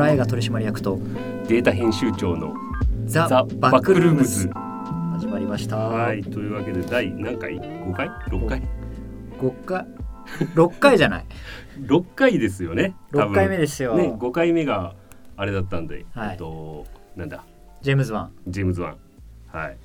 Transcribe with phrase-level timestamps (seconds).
[0.00, 0.98] ラ映画取締役と
[1.46, 2.54] データ編集長の
[3.04, 4.54] ザ・ザ・バックルームズバ
[5.18, 5.76] 始まりました。
[5.76, 8.62] はいというわけで第何回 ?5 回 ?6 回
[9.38, 9.86] ？5回。
[10.54, 11.26] 6回じゃない
[11.84, 12.94] ?6 回ですよね。
[13.12, 13.32] 多分。
[13.32, 14.94] 6回目ですよ、ね5回目が
[15.36, 16.30] あれだったんで、はい。
[16.30, 17.44] えっとなんだ？
[17.82, 18.32] ジェームズ・ワン。
[18.48, 18.96] ジェームズ・ワン。
[19.48, 19.76] はい。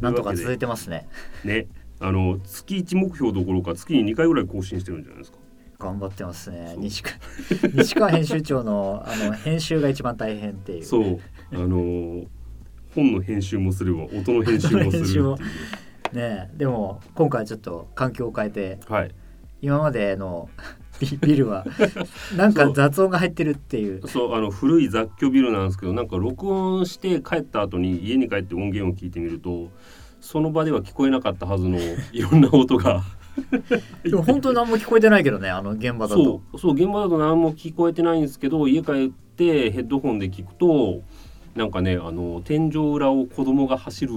[0.00, 1.06] なんとか続いてますね。
[1.44, 1.66] ね。
[2.00, 5.38] あの月1目標どころか月に2回ぐらい更新してるんじゃないですか
[5.84, 6.74] 頑張ってますね。
[6.78, 7.18] 西川
[7.76, 11.20] 西川編集長のあの編集が一番大変っていうそう。
[11.52, 12.24] あの
[12.94, 15.34] 本の編集もすれば音の編集もする
[16.12, 19.14] ねでも今回ちょっと環境を変えてはい。
[19.60, 20.48] 今までの
[21.00, 21.66] ビビルは
[22.36, 24.06] なんか雑音が入ってるっていう。
[24.08, 29.70] そうあの古い雑居ビルなんですけどなんか録音して帰った後に家に帰って音源を聞いてみると
[30.20, 31.78] その場では聞こえなかったはずの
[32.12, 33.02] いろんな音が
[34.04, 36.24] でも本当に何も聞こえてないけどねあの現場だと。
[36.24, 41.02] そうそう現場だと何も聞こえてないんですけど家帰ってヘッドホンで聞くと
[41.54, 44.12] なんかねあの天井裏を子供が走る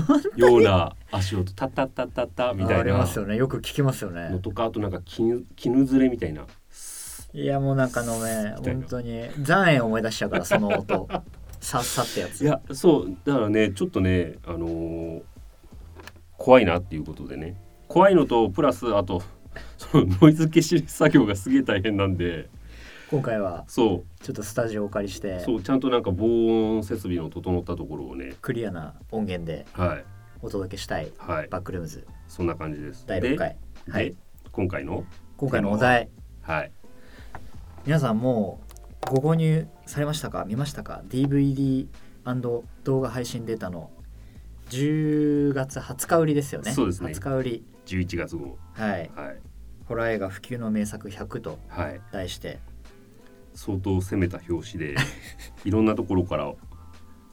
[0.36, 2.80] ような足音タッタッタッタッタみたいな。
[2.80, 3.36] ありますよね。
[3.36, 4.30] よく聞きますよね。
[4.30, 6.46] のとかあとなんか絹絹ずれみたいな。
[7.34, 9.24] いやもうなんかあのね本当に。
[9.40, 11.08] 残影思い出しちゃうからその音。
[11.60, 12.42] さっさってやつ。
[12.42, 15.22] いやそうだからねちょっとねあのー
[16.42, 17.56] 怖いなっていうことでね
[17.92, 19.22] 怖いのとプラスあと
[19.76, 22.48] そのノイズ消し作業がすげえ大変なんで。
[23.10, 28.32] 今回はそちょっとスタジオをお借りしうてそうちゃんとなんか防音設備の整ったところをね。
[28.40, 30.04] クリアな音源ではい。
[30.40, 31.48] お届けしたいはい。
[31.48, 32.06] バックルームズ。
[32.28, 33.04] そんな感じです。
[33.06, 33.56] 第6回。
[33.84, 34.10] ではい。
[34.12, 34.16] で
[34.50, 35.04] 今回の？
[35.36, 36.08] 今回のお題。
[36.40, 36.72] はい。
[37.84, 38.62] 皆さんも
[39.12, 40.46] うご購入されましたか？
[40.46, 41.88] 見ましたか？DVD&
[42.84, 43.90] 動画配信データの
[44.76, 46.72] 10月20日売りですよね。
[46.72, 47.10] そうですね。
[47.12, 47.64] 20日売り。
[47.86, 48.58] 11月号。
[48.72, 49.10] はい。
[49.14, 49.38] はい。
[49.86, 52.00] ホラー映画普及の名作100とはい。
[52.12, 52.58] 題して。
[53.54, 54.96] 相当攻めた表紙で
[55.64, 56.50] いろんなところから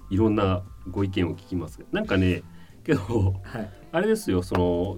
[0.09, 1.79] いろんなご意見を聞きます。
[1.91, 2.43] なんかね
[2.83, 3.69] けどはい。
[3.91, 4.97] あれですよその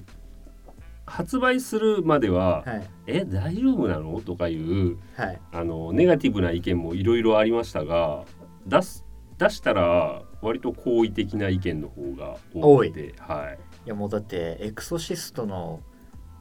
[1.06, 5.42] 発売するまでははい「え大丈夫なの?」とかいうはい。
[5.52, 8.24] あのネガティブな意見もいろいろありましたが
[8.66, 9.06] 出す
[9.38, 13.60] 出したら割と好意的な意見の方が多くてはい。
[13.86, 15.82] いやもうだってエクソシストの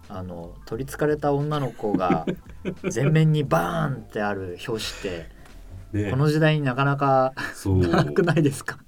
[0.08, 2.26] あの取りつかれた女の子が
[2.94, 6.10] 前面にバーンってある表紙ってね。
[6.10, 7.78] この時代になかなかそう。
[7.78, 8.78] なくないですか？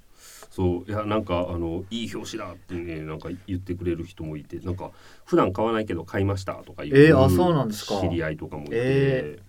[0.51, 0.89] そう。
[0.89, 4.91] いやなんかあのいい表紙だってねなんか言ってくれる人もいてなんか
[5.25, 7.99] 普段買わないけど買いましたとかいう、えーあそうなんですか？
[8.01, 9.39] 知り合いとかもいて、え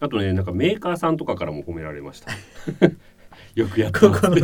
[0.00, 2.32] あとねなんかメーカーさんとかからも褒められました
[3.54, 4.00] よくやった。
[4.00, 4.36] ここの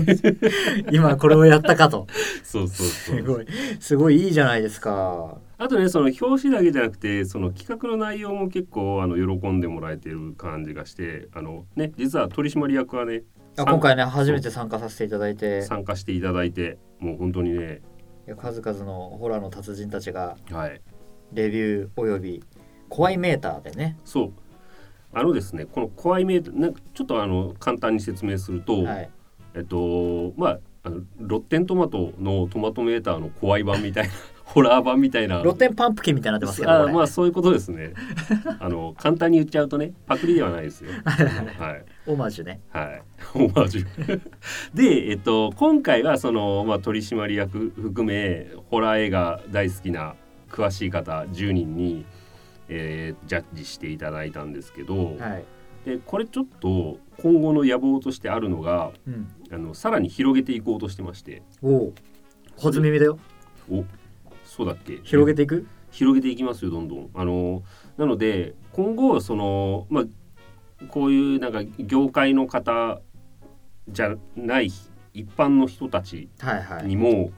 [0.92, 2.06] 今これをやったかと。
[2.42, 3.16] そうそうそう。
[3.18, 3.46] すごい。
[3.80, 5.38] すごいいいじゃないですか。
[5.56, 13.22] あとねその表紙だけじゃなくてその企画の内容も結構あの喜んでもらえてる感じがしてあのね実は取締役はね
[13.56, 15.62] 今回ね初めて参加させていただいて。
[15.62, 17.80] 参加していただいてもう本当にね
[18.36, 20.80] 数々のホラーの達人たちがはい。
[21.32, 22.42] レビューおよび
[22.88, 23.98] 怖いメーターでね。
[24.04, 24.32] そう
[25.12, 29.10] あのですねこの怖いメーターなんかちょっとあの簡単に説明すると、はい。
[29.54, 34.10] えっとまああのロッテントマトのトマトメーターの怖い版みたいな
[34.44, 35.42] ホラー版みたいな。
[35.42, 37.92] ロッテンパンプキンみたいになってますけどあまあそういうことですね。
[38.60, 40.90] あの簡単に言っちゃうとねパクリではないですよ。
[41.04, 41.84] はい。
[42.06, 42.60] オマージュね。
[42.70, 43.02] はい。
[43.34, 44.20] オマージュ。
[44.74, 50.14] でえっと今回はその、まあ、取締役含めホラー映画大好きな
[50.50, 52.06] 詳しい方10人に、
[52.68, 55.44] えージャッジしていただいたんですけど、はい。
[55.84, 59.28] でこれちょっと今後の野望としてあるのがうん。
[59.50, 61.42] あのさらに広げていこうとしてまして。
[61.62, 61.94] おお
[62.60, 63.18] 初耳だよ。
[63.70, 63.84] お
[64.44, 64.98] そうだっけ？
[65.02, 65.66] 広げていく？
[65.90, 67.10] 広げていきますよどんどん。
[67.14, 67.62] あの
[67.96, 70.04] なので今後そのまあ
[70.88, 73.00] こういうなんか業界の方
[73.88, 74.70] じゃない
[75.14, 76.86] 一般の人たちはいはい。
[76.86, 77.30] にも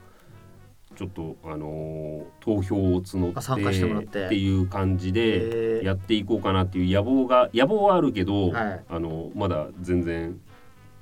[1.00, 4.26] ちょっとあの投票を募あ参加してもらって。
[4.26, 8.84] っていう感じでえやっていこうかなっていう野望が野望はあるけど、はい。
[8.86, 10.38] あのまだ全然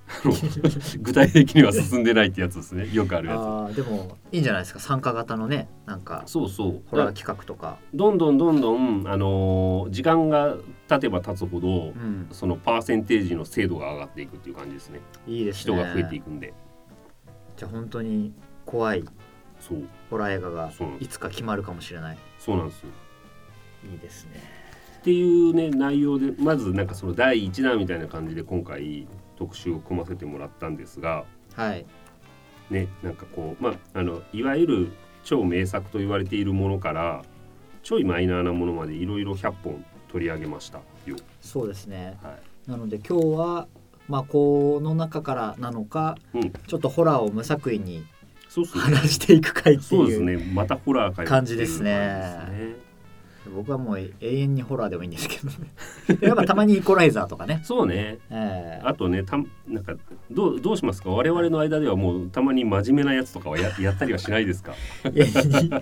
[1.02, 2.88] 具体的には進んでないってやつですね。
[2.92, 3.34] よくあるや
[3.72, 3.74] つ。
[3.74, 4.78] でもいいんじゃないですか。
[4.78, 6.82] 参加型のねなんかそうそう。
[6.86, 7.78] ホラー企画とか。
[7.92, 10.54] どんどんどんどん、あのー時間が
[10.86, 12.28] 経てば経つほど、うん。
[12.30, 15.00] そのパーセンテージの精度が上がっていくっていう感じですね。
[15.26, 15.74] いいですね。
[15.74, 16.54] 人が増えていくんで、
[17.56, 18.32] じゃあ本当に
[18.64, 19.02] 怖い
[19.60, 19.82] そう。
[20.10, 21.08] ホラー映画がそうなんです。
[21.08, 22.18] いつか決まるかもしれない。
[22.38, 22.88] そうなんですよ。
[23.92, 24.42] いいですね。
[24.98, 29.06] っていうね内容でまずなんかその第1弾みたいな感じで今回
[29.36, 31.24] 特集を組ませてもらったんですが
[31.54, 31.86] はい。
[32.70, 34.92] ねなんかこうまああのいわゆる
[35.24, 37.24] 超名作と言われているものから
[37.82, 41.16] ちょいマイナーなものまでいろいろ100本取り上げましたよ。
[41.40, 42.18] そうですね。
[42.22, 43.68] はい、なので今日は
[44.08, 46.50] まあこの中からなのか、うん。
[46.50, 48.04] ちょっとホラーを無作為に
[48.78, 50.52] 話していく回ってそうですいうね。
[50.54, 51.92] またホラーかよ感じですね。
[51.92, 52.88] っていう感じですね。
[53.54, 55.72] 僕はもう永遠にホラーでもいいんですけどね。
[56.20, 58.18] やっぱたまにイコライザーとかね、そうね。
[58.30, 58.82] ええ。
[58.84, 59.94] あとねたなんか
[60.30, 61.08] どうどうしますか？
[61.10, 64.74] 我々の間ではもうたまに真面目なやつとかはや やったりはしないですか？
[65.14, 65.78] いやにいや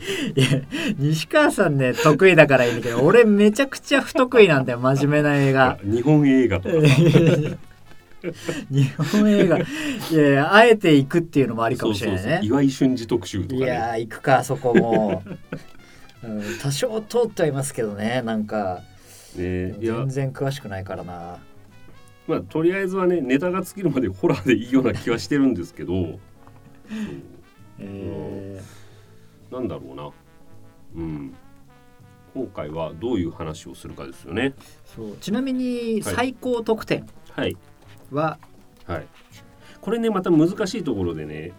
[0.99, 5.77] 西川さんね得意だからいいんだけど俺めちゃくちゃ不得意なんだよ真面目な映画。
[5.83, 6.75] 日本映画とか
[8.71, 9.59] 日本映画。
[9.59, 9.65] い
[10.13, 12.23] やいやあえて行くっていうのもありかもしれないね。
[12.23, 12.47] そうそうそう。
[12.47, 15.23] 岩井俊二特集とかいねやー行くかそこも、
[16.23, 18.83] うん、多少通ってはいますけどねなんか。
[19.37, 21.39] 全然詳しくないからな。
[22.27, 26.19] まあとりあえずはねネタが尽きるまでホラーでいいような気はしてるんですけど。
[27.79, 28.61] え
[29.53, 30.11] なんだろうな。
[30.97, 31.35] うん。
[32.35, 34.55] 今回はどういう話をするかですよね。
[34.95, 35.17] ーそう。
[35.19, 36.15] ちなみにはい。
[36.15, 37.07] 最高得点。
[37.31, 37.55] はい。
[37.55, 37.59] は、
[38.15, 38.39] は
[38.89, 39.07] い。
[39.81, 41.53] これねまた難しいところでね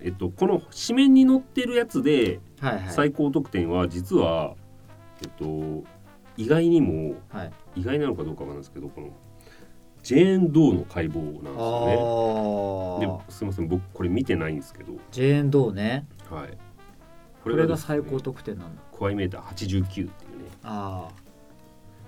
[0.00, 2.40] えっとこの紙面に載ってるやつで
[2.88, 4.54] 最高得点は実は
[5.22, 5.84] えっと
[6.36, 7.52] 意外にもはい。
[7.76, 9.10] 意外なのかどうかわかんないですけどこの
[10.02, 13.24] ジェーン・ドーの解剖なんですよね。
[13.26, 14.94] ですいません僕これ見てないんですけど。
[15.10, 16.06] ジェーン・ドーね。
[16.30, 16.48] はい。
[16.48, 16.56] こ
[17.44, 18.82] これがね最高得点なんだ。
[18.90, 20.10] コアイメーター89っていうね。
[20.62, 21.08] あ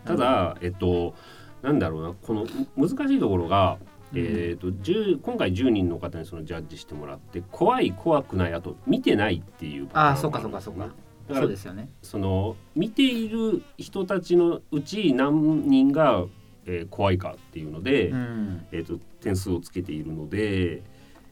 [0.05, 1.14] あただえっと
[1.62, 3.79] なんだろうなこのむ難しいところが、
[4.12, 4.19] うん。
[4.19, 10.87] えっと10今回10人の方にそのジャッジしてもらって怖い怖くないあと見てないっていうああそうかそうかそうか。
[10.87, 10.94] だか
[11.35, 11.88] らそうですよね。
[12.03, 16.25] その見ている人たちのうち何人が、
[16.67, 18.67] えー怖いかっていうので、うん。
[18.73, 20.82] えー、と点数をつけているので、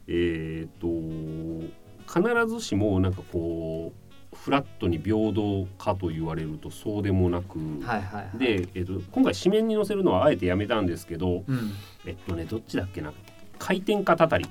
[0.07, 1.71] えー、と
[2.07, 8.39] 必ずしもなんかこうフラットに平等かと言われるとそうでもなく、はいはいはい。
[8.39, 11.73] で、えー、と今回紙面に載せるのはあえてやめたんですけどうん。
[12.07, 13.13] えっとねどっちだっけな
[13.59, 14.47] 回転かたたり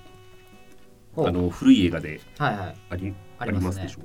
[1.17, 2.75] あの古い映画ではいはい。
[2.89, 4.01] ありあありますでしょ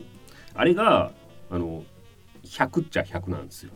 [0.55, 1.12] あれが
[1.50, 1.85] あの
[2.44, 3.73] 100っちゃ100なんですよ。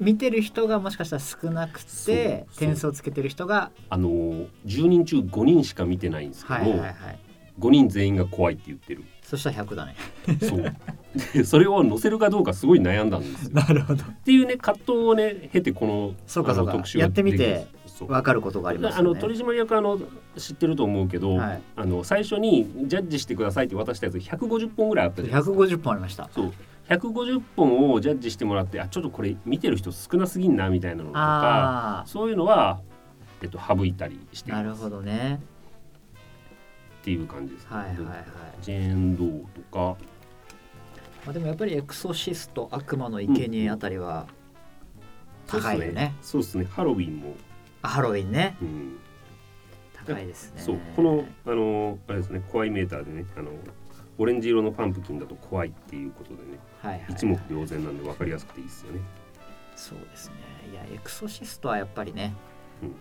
[0.00, 4.10] 見てる人がもしかしたら少なくて点数をつけてる人があの
[4.66, 7.18] 10人中5人しか見てないんですけど、はいはいはい
[7.60, 9.94] 5人全員が怖いって言ってるそしたら100だね。
[10.40, 10.74] そう。
[11.34, 13.50] でそれを載せるかどうかすごい悩んだんですよ。
[13.52, 14.04] なるほど。
[14.04, 16.72] っていうね葛藤をね経てこのそうかそうか。
[16.72, 17.66] あの特集がやってみて
[17.98, 19.04] 分かることがありますね。
[19.04, 19.98] の取締役あの
[20.36, 21.62] 知ってると思うけど、はい。
[21.76, 25.56] あの最初にジャッジしてくださいって渡したやつ150本ぐらいあったじゃないですか。
[25.56, 26.28] 150本ありました。
[26.32, 26.52] そう。
[26.88, 32.80] 150本をジャッジしてもらってあちょっとこれ見てる人少なすぎんなみたいなのとかあそういうのは、
[33.40, 35.40] えっと、省いたりしてなるほどね
[37.02, 37.68] っていう感じです、ね。
[37.76, 38.24] はいはいはい。
[38.62, 40.00] ジェーン・ドーとか。
[41.24, 44.26] まあでもやっぱりエクソシスト悪魔の生贄あたりは
[45.46, 46.64] 高いよね,、そうですね。
[46.64, 47.34] ハロウィンも、
[47.82, 48.56] あハロウィンね。
[48.62, 48.98] うん、
[49.92, 50.62] 高いですね。
[50.62, 50.78] そう。
[50.94, 52.40] このあのあれですね。
[52.50, 53.50] 怖いメーターでねあの
[54.18, 56.58] オレンジ色のパンプキンだと怖いっていうことでね。
[56.80, 57.12] はいはいはい。
[57.12, 59.00] 一目瞭然なんで分かりやすくていいですよね。
[59.74, 60.34] そうですね。
[60.72, 62.32] いやエクソシストはやっぱりね、
[62.82, 62.94] うん。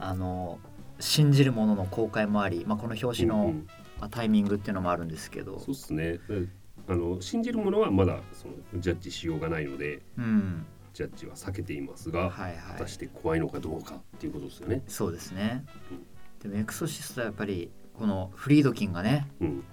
[0.00, 0.58] あの
[1.02, 3.66] 信じるものの公開もあり、まあ、この表紙の、うんうん。
[4.00, 5.58] まあ、タイミングっていうのもあるんですけど。
[5.58, 6.18] そうですね。
[6.28, 6.48] で
[6.88, 10.66] あの信じるものはまだそのジャッジしようがないのでうん。
[10.94, 12.56] ジャッジは避けていますが、はいはい。
[12.72, 14.82] 果たして怖いのかどうかっていうことですよね。
[14.86, 15.64] そうですね。
[15.90, 16.50] うん。
[16.50, 19.64] でもエクソシストはやっぱりこのフリードキンがねうん、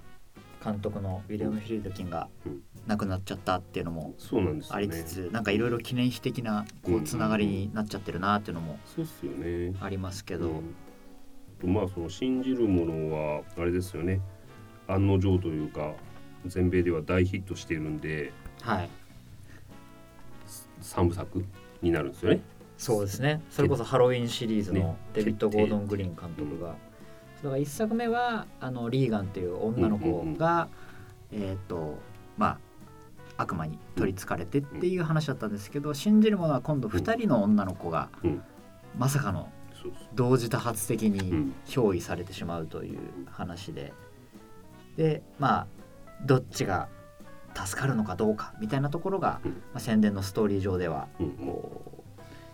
[0.64, 2.62] 監督のウィリアム・フリードキンがうん。
[2.88, 4.16] 亡くなっちゃったっていうのも。
[4.70, 8.80] ありつつ、なんかいろいろ記念碑的なこうんうつながりになっちゃってるなっていうのも。
[9.80, 10.76] ありますけど、うん
[11.64, 14.22] まあその信じるものはあれですよね。
[14.88, 15.94] 案の定というか
[16.46, 18.90] 全米では大ヒットしているんではい。
[20.82, 21.46] 三部作
[21.82, 22.42] になるんですよね。
[22.78, 23.42] そうですね。
[23.50, 24.80] それこそハロウィンシリーズね。
[24.80, 30.70] のデビッド・ゴードン・グリーン監督が、だから1作目はあのリーガンっていう女の子が、
[31.34, 31.98] えっ、と
[32.38, 32.58] ま
[33.38, 38.42] あ悪魔に取りつかれてっていう話だったんですけど、信じるものは今度2人の女の子が、うん。
[38.98, 39.52] まさかの
[40.14, 43.94] 同時多発的うにん憑依されてしまうという話で、
[44.98, 45.68] でまあ
[46.26, 46.90] どっちが
[47.56, 52.12] 助かるのかどうかみたいなところが、うんまあ、宣伝のストーリー上ではうんこう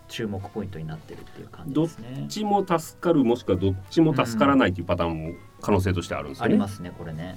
[0.08, 2.26] 注目ポイントになってるっていう感じどっですね。
[2.28, 6.52] ちも助かるもしくはどっちも助からないというパターンも可能性としてあるんですよね。
[6.52, 7.36] ありますねこれね。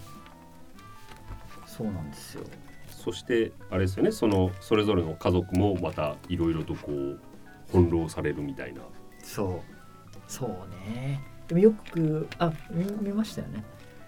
[1.65, 2.43] そうなんですよ。
[2.89, 7.19] そしてあれですよねそのそれぞれの家族もまたいろいろとこう
[7.71, 8.81] 翻弄されるみたいな。
[9.23, 9.78] そう
[10.29, 10.49] そう
[10.89, 11.21] ね。
[11.49, 13.63] でもよくあ見見ましたよね。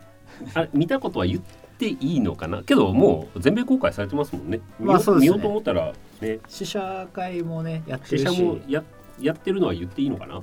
[0.56, 1.42] あ見たことは言っ
[1.78, 2.64] ていいのかな？
[2.64, 4.62] けどもう全米公開されてますもんね。
[4.80, 5.36] 見よまあそうですね。
[5.36, 6.40] 見ようと思ったらね。
[6.48, 8.36] 試写会もねやって試るし。
[8.38, 8.84] 写もや
[9.20, 10.42] やってるのは言っていいのかな？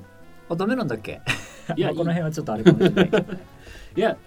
[0.49, 1.21] あダメなんだっけ？
[1.77, 3.09] いや まあこの辺はちょっとあれかもしれない。
[3.09, 3.33] け ど
[3.97, 4.17] いや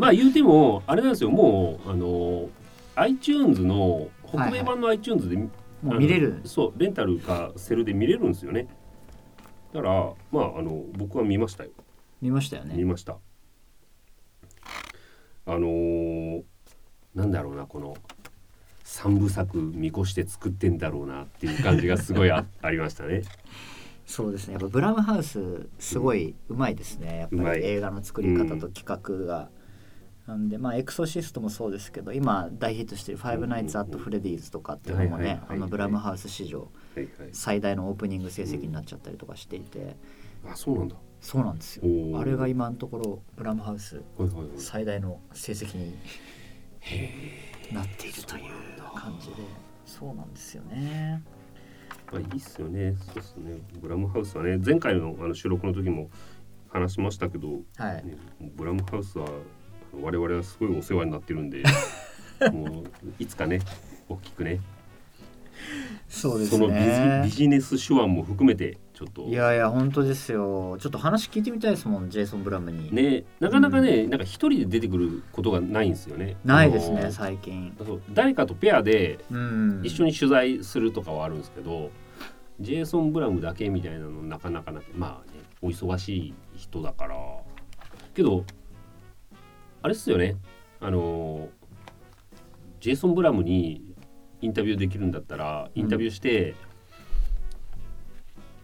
[0.00, 1.30] まあ言うてもあれなんですよ。
[1.30, 2.48] もうあの
[2.96, 5.50] iTunes の北米版の iTunes で、も
[5.84, 6.40] う見れる。
[6.44, 8.66] そうレンタルかセルで見れるんですよね
[9.72, 11.70] だからまああの僕は見ましたよ。
[12.20, 12.74] 見ましたよね。
[12.76, 13.16] 見ました。
[15.46, 16.42] あのー
[17.14, 17.96] なんだろうなこの
[18.84, 23.22] 三部作見越して作ってんだろうなっていう感じがすごいあ ありましたね。
[24.06, 24.54] そうですね。
[24.54, 27.18] やっぱブラムハウスすごいうまいですね。
[27.20, 27.46] やっうまい。
[27.46, 29.50] ぱり映画の作り方と企画が、
[30.26, 36.70] なんでまあエクソシストもそうですけど今大ヒットしてる「ファイブナイツ・アット・フレディーズ」とかっていうのもねあのブラムハウス史上
[37.32, 39.96] 最大のオープニング成績になっちゃったりとかしていて。
[40.46, 40.96] あそうなんだ。
[41.20, 41.84] そうなんですよ。
[42.18, 44.02] あれが今のところブラムハウス
[44.56, 45.94] 最大の成績に
[47.72, 48.44] なっているという
[48.94, 49.34] 感じで。
[49.84, 51.22] そうなんですよね。
[52.12, 52.94] まあいいっすよね。
[52.98, 53.58] そうっすね。
[53.80, 56.10] ブラムハウスはね前回のあの収録の時も
[56.68, 58.06] 話しましたけど、はい。
[58.06, 58.16] ね、
[58.56, 59.26] ブラムハウスは
[59.92, 61.62] 我々はすごいお世話になってるんで
[62.52, 62.84] もう
[63.18, 63.60] いつかね
[64.08, 64.60] 大きくね
[66.08, 69.22] そうですのビジねビジネス手腕も含めてちょっと。
[69.22, 70.76] いやいや本当ですよ。
[70.80, 76.36] ちょっと話聞いてみたいですもんジェイソン・ブラムに、ねなかなかね、なんか一人で出てくることがないんですよね。
[76.44, 77.76] ないですね最近。
[77.78, 79.82] そう誰かとペアでうん。
[79.84, 81.90] 一緒に取材するとかはあるんですけど、
[82.58, 87.16] ジェイソン・ブラムだけみたいなのなかなかなくまあねお忙しい人だから。
[88.14, 88.44] けど
[89.82, 90.36] あれっすよね。
[90.80, 91.48] あの
[92.80, 93.87] ジェイソン・ブラムに
[94.40, 96.54] インタビューできるんだったらインタビューして、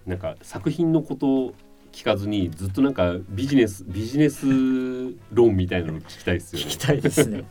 [0.07, 1.54] なんか作品のことを
[1.93, 4.47] 聞かずにずっとなんかビジネスビジネス
[5.33, 6.66] 論みたいなの聞きたいですよね。
[6.66, 6.76] 聞き。
[6.76, 7.45] たいですね。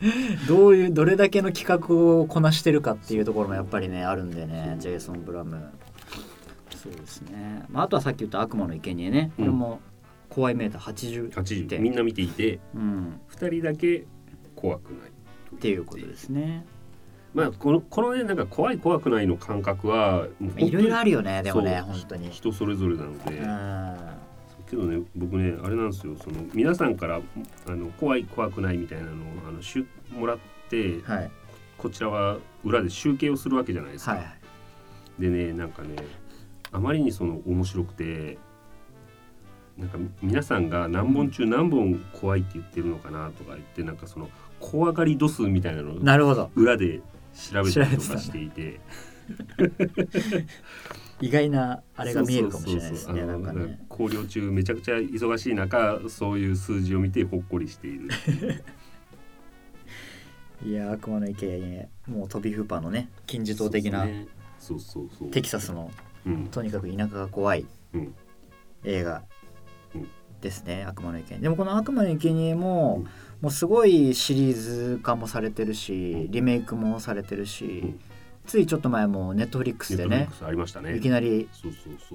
[0.48, 5.70] どういうどれだけの企画をこなしてるかっていうところもやっぱりねあるんでねジェイソン・ブラム。
[6.74, 9.32] そうですね、まあ、あとはさっき言った悪魔の生贄ね。
[9.36, 9.80] これも
[10.30, 14.06] 怖いメーター80 80点みんな見ていてうん、2人だけ
[14.54, 15.10] 怖くない
[15.56, 16.64] っていうことですね
[17.34, 22.30] まあこのこのねなんか怖い怖くないの感覚はいろいろあるよねでもね本当に。
[22.30, 23.96] 人それぞれなので、うん。
[24.68, 26.16] けどね僕ねあれなんですよ。
[26.16, 27.20] その皆さんから
[27.66, 29.14] あの怖い怖くないみたいなのを
[29.48, 31.30] あのしゅもらってはい。
[31.78, 34.12] こちらは裏で集計をするわけじゃないですか。
[34.12, 34.40] はい
[35.18, 35.96] でねなんかね
[36.72, 38.38] あまりにその面白くて
[39.76, 46.50] なんか皆さんが何本中何本怖いって言ってるのかなとか言ってなんかその怖がり度数みたいなのをなるほど。
[46.54, 47.00] 裏で
[47.40, 48.80] 調べたりとかしていて。
[51.20, 53.78] 意外なあれが見えるかもしれないですねなんかね。
[53.88, 58.08] 考慮中めちゃくちゃ忙しい中そういう数字を見てほっこりしている。
[60.64, 64.06] いや悪魔の生贄もうトビー・フーパーのね金字塔的な
[64.58, 65.90] そうそうそうテキサスの
[66.26, 66.48] うん。
[66.48, 68.14] とにかく田舎が怖いうん。
[68.84, 69.22] 映画
[69.94, 70.08] うん。
[70.40, 76.30] ですね、悪魔の生贄でもこの悪魔の生贄も、うんもうすごいシリーズ化もされてるし、うん。
[76.30, 78.00] リメイクもされてるし、ん。
[78.46, 80.96] ついちょっと前もネットフリックスでねありましたね。
[80.96, 81.48] いきなり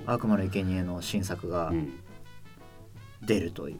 [0.05, 2.00] 悪魔の生贄の新作がうん。
[3.22, 3.77] 出るという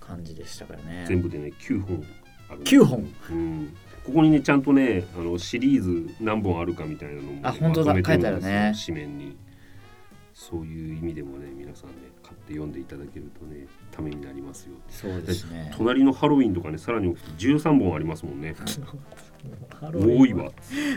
[0.00, 2.04] 感じでしたからね、全部でね9本
[2.50, 3.14] ある9本？
[3.30, 3.76] うん。
[4.04, 7.92] ここにねちゃんとねあのシリーズ何本あるかみたいなのもね、あ本当だ。
[7.92, 8.72] 書いてあるね。
[8.84, 9.36] 紙面に
[10.38, 14.74] そういう意味でもね皆さんね買って読んでいただけるとねためになりますよ。
[14.90, 15.72] そうですね。
[15.74, 18.54] 隣のハロウィンとかねさらに13本ありますもんね。
[19.80, 20.52] ハロウィン多いわ、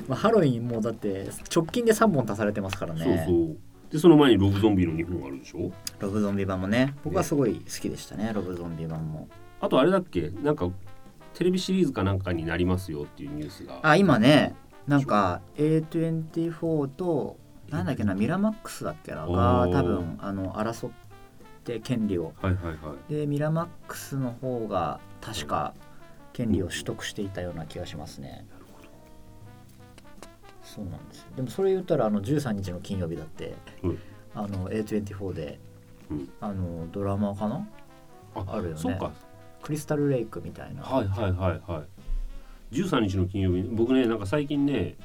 [0.09, 3.01] まあ、ハロウィンもうだって直近で3本足されてますからね。
[3.01, 3.57] そうそう。
[3.89, 5.71] でその前にロブゾンビの2本あるでしょ。
[5.99, 9.29] ロブゾンビ版もね僕はすごい好きでしたねロブゾンビ版も。
[9.61, 10.31] あとあれだっけ？
[10.43, 10.69] なんか
[11.33, 13.79] テレビシリーズかなんかになりますよっていうニュースが。
[13.83, 14.53] あ今ね
[14.85, 17.37] なんか A24 と
[17.69, 20.91] なんだっけなミラマックスだっけなが多分あの争っ
[21.63, 22.33] て権利を。
[22.41, 23.13] はいはいはい。
[23.13, 25.73] でミラマックスの方が確か
[26.33, 28.45] 権利を取得していたような気がしますね。
[28.51, 28.89] なるほど
[30.63, 31.25] そうなんですよ。
[31.35, 33.99] でもそれ言ったらあの13日の金曜日だって、うん。
[34.35, 35.59] あの A24 で、
[36.09, 36.29] うん。
[36.39, 37.67] あのドラマかな？
[38.35, 38.77] ああるよね。
[38.77, 39.11] そっか。
[39.61, 41.83] クリスタルレイクみたいな、はいはいはいは
[42.71, 42.75] い。
[42.75, 44.95] 13日の金曜日僕ねなんか最近ね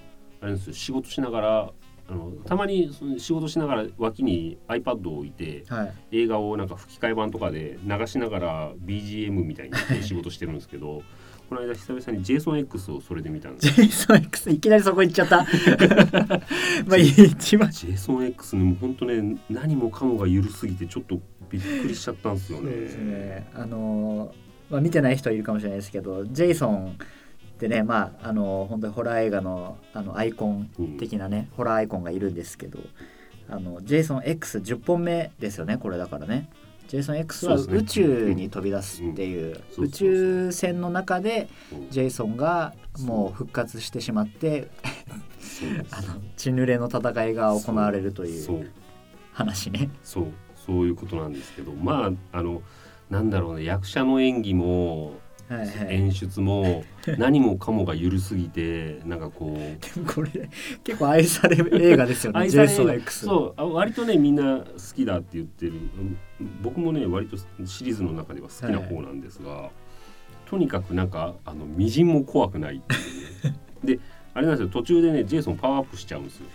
[0.41, 0.75] あれですよ。
[0.75, 1.73] 仕事しながら
[2.09, 5.95] あのたまにその仕事しながら脇に iPad を置いてはい。
[6.13, 11.03] 映画をなんか吹き替え版とかで流しながら BGM みたいに仕事してるんですけど
[11.49, 13.75] この間久々にジェイソン X をそれで見たんです。
[13.75, 15.47] ジェイソン X いきなりそこ行っちゃった。
[16.87, 17.71] まあ一番。
[17.71, 21.21] ジェイソン X ねもうほんとね何もかもが緩すぎてちょっと
[21.51, 22.89] びっくりしちゃったんですよね。
[22.89, 23.47] すね。
[23.55, 26.97] あのーまあ、見てない人いるかもしれないですけどジェイソン
[27.55, 32.79] ってねまああのー本当にホラー映画のあのアイコンうん的なね、ホラーアイコンがいるんですけど
[33.49, 36.49] あのジェイソン X10 本目ですよねこれだからね。
[36.87, 41.91] ジェイソン X は宇宙に飛び出すっていう宇宙船の中でうん。
[41.91, 44.69] ジェイソンがもう復活してしまって
[45.91, 48.71] あの血濡れの戦いが行われるという。
[49.33, 49.91] 話ね。
[50.03, 50.27] そう。
[50.67, 52.63] そういうことなんですけどまああの
[53.11, 55.13] なんだろうね役者の演技も
[55.49, 56.85] はいはい、演出も
[57.19, 59.59] 何もかもが緩すぎてなんかこう。
[59.95, 60.49] でもこれ
[60.83, 63.27] 結構愛される映画ですよね愛されジェイソン X。
[63.27, 65.73] そうあ割とねみんな好きだって言ってる。
[65.73, 66.17] うん
[66.63, 69.71] 僕もね割とシリーズの中では好きな方なんですが、
[70.47, 73.59] とにかくなんかあのみじんも怖くないっていうね。
[73.97, 74.01] で
[74.35, 76.47] あれなんですよ途中でねジェイソンパワーアップしちゃうんですよ。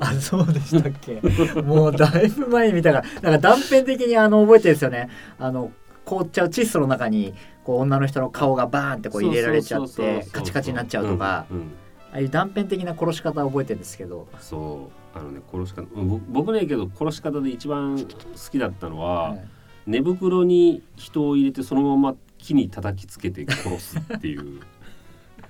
[0.00, 1.20] あそうでしたっけ？
[1.62, 5.08] もうだいぶ前に見たからなんか断片的にあの覚えてるんですよね。
[5.38, 5.70] あの
[6.04, 7.34] 凍っちゃう窒素の中に
[7.68, 11.72] こう女の人の顔がバーンってこう入れられちゃってカチカチになっちゃうとか、うんうん
[12.10, 15.18] ああいう断片的な殺し方を覚えてるんですけど、そう。
[15.18, 15.82] あのね殺し方
[16.30, 18.06] 僕ねけど殺し方で一番好
[18.50, 19.48] きだったのは、はい。
[19.86, 24.60] 寝袋に人を入れてそのまま木に叩きつけて殺すっていう。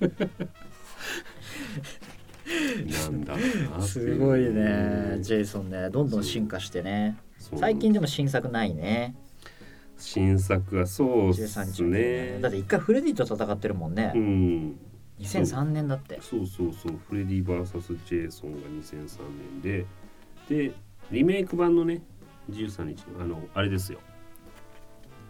[2.91, 3.41] なんだろ
[3.79, 5.91] うすごいねジェイソンね。
[5.91, 7.17] どんどん進化してね。
[7.55, 9.15] 最近でも新作ないね
[9.99, 14.79] 新作はそうっ13す日ねだって一回フレディと戦ってるもんね、うん。
[15.19, 16.21] 2003年だって。
[16.23, 19.19] そうそうそうフレディ VS ジェイソンが2003
[19.61, 19.87] 年で。
[20.49, 20.73] で
[21.11, 22.03] リメイク版のね
[22.51, 23.99] 13日のあのあれですよ。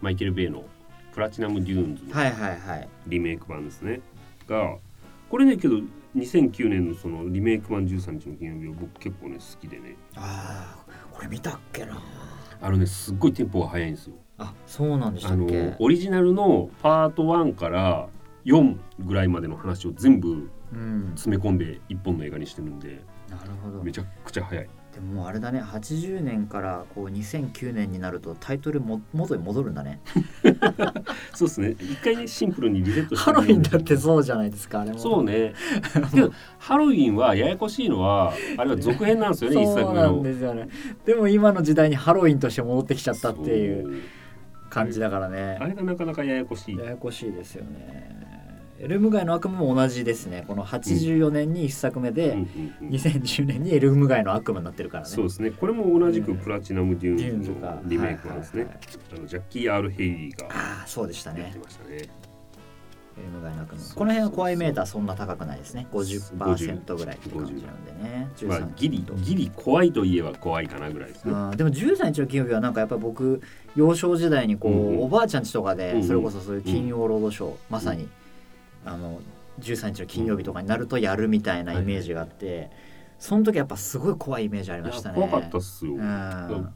[0.01, 0.63] マイケル・ベイの
[1.13, 2.89] 「プラチナム・デューンズ」のはいはいはい。
[3.07, 4.01] リメイク版ですね。
[4.47, 4.77] が
[5.29, 5.75] これねけど
[6.15, 9.95] 2009年のそのリメイク版13日の金曜日は僕結構ね好きでね。
[10.15, 12.01] ああこれ見たっけな。
[12.61, 15.47] あのねすっごいテンポが速いんですよあそうなんでしたあの
[15.79, 18.07] オリジナルのパート1から
[18.45, 21.11] 4ぐらいまでの話を全部うん。
[21.15, 23.83] 詰め込んで一本の映画にしてるんでなるほど。
[23.83, 24.69] めちゃくちゃ速い。
[24.93, 25.61] でもあれだね。
[25.61, 29.99] 80年からこう2009年になるとタイトルも元に戻るんだね。
[31.35, 31.75] そうですね。
[31.79, 34.97] 一回ねシンプルにリセットしてハロウィンだってそうじゃないですかあれも。
[34.97, 35.53] そうね。
[36.11, 40.69] けどハロウィンはややこしいのはあれは続編なんですよね一作 そうなんですよね。
[41.05, 44.01] でも今の時代にハロウィンとして戻ってきちゃったっていう
[44.69, 46.77] 感じだからあねれがなかなかややこしい。
[46.77, 48.19] ややこしいですよね。
[48.81, 50.45] エルム街の悪夢も同じですね。
[50.47, 52.37] この84年に1作目で、うん。
[52.37, 55.09] うんうん2010年にエルム街の悪夢になってるからね。
[55.09, 55.51] そうですね。
[55.51, 61.97] これも同じくプラチナム・デューーンのリメイクなんですね、はいはいはいあのジャッキー・アール・ヘイリーがああそうでしたやっねてましたね
[63.19, 65.87] エルム街のこの辺は怖いメーターそんな高くないですね。
[65.91, 68.29] 50%ぐらいって感じなんでね。
[68.43, 71.33] まあ13ギリギリ怖いといえば怖いかなぐらいですね。
[71.33, 73.41] あーでも13日の金曜日はなんかやっぱり僕
[73.75, 74.99] 幼少時代にこう、うんうん。
[75.01, 76.07] おばあちゃん家とかで、うんうん。
[76.07, 78.07] それこそそういう金曜ロードショー、まさに、
[78.85, 79.19] あの
[79.59, 82.71] 13日の金曜日とかになるとやるみたいなイメージがあって、
[83.19, 85.15] その時やっぱすごい怖いイメージありましたね。
[85.15, 86.69] 怖かったっすよ、うん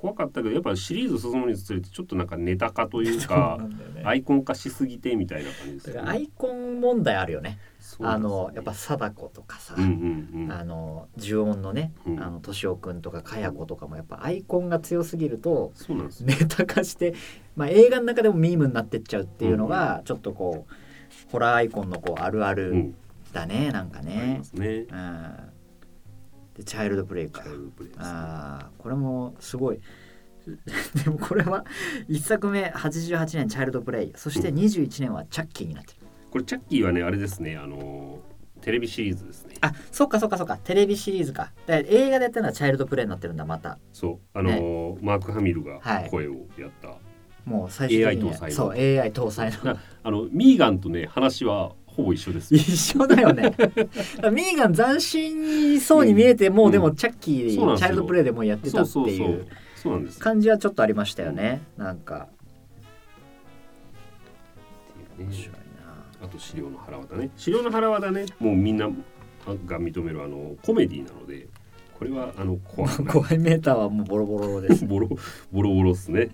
[0.00, 3.58] 怖かったけどやっぱシリーズ進むにつれてちょっとなんかネタ化というか
[3.94, 4.02] ね。
[4.04, 6.10] アイコン化しすぎてみたいな感じですよね。
[6.10, 7.58] アイコン問題あるよね。
[7.80, 10.52] そうですあのやっぱ貞子とかさ、うんうんうん。
[10.52, 12.22] あの呪音のね、うん。
[12.22, 17.14] あの敏夫くんとかかや子とかもやっぱアイコンが強すぎるとそうなんネタ化して、
[17.56, 20.72] まあ、映画の中でもミームになってっちゃうっていうのがちょっとこう
[21.32, 22.94] ホラーアイコンのこうあるあうるん
[23.32, 24.68] だね、なんかありねね。
[24.90, 25.36] うん、
[26.58, 29.80] でチャイルドプレイかチャイルドプレイねあーこれもすごい。
[31.04, 31.64] でもこれは
[32.08, 35.98] 1作目88年チャイルドプレイそして21年はチャッキーになってる、
[36.30, 38.18] これチャッキーはねあれですねあの
[38.62, 39.54] テレビシリーズですね。
[39.60, 40.56] あそっかそっかそっか。
[40.56, 41.52] テレビシリーズか。
[41.66, 43.78] で映画でやってるのはチャイルドプレイになってるんだまた。
[43.92, 44.38] そう。
[44.38, 46.10] あの、マーク・ハミルがはい。
[46.10, 46.96] 声をやった、
[47.44, 48.56] もう最終的に AI 搭載の。
[48.56, 49.74] そう AI 搭載の。
[49.74, 52.60] だあのミーガンとね話はほぼ一緒ですよ。
[52.60, 53.52] 一緒だよね。
[54.30, 59.46] ミーガン斬新そうに見えても、うんでもチャッキー、チャイルドプレイでもうやってたっていう。
[60.20, 62.28] 感じはちょっとありましたよね、なんか。
[65.18, 65.24] ね。
[65.26, 65.56] 面白いな。
[66.22, 67.30] あと資料の腹渡ね。
[67.36, 68.88] 資料の腹渡ねもうみんな
[69.66, 71.48] が認めるあのコメディなので
[71.98, 72.92] これはあの怖い。
[73.06, 75.08] 怖いメーターはもうボロボロです ボロ
[75.50, 76.30] ボロボロっすね。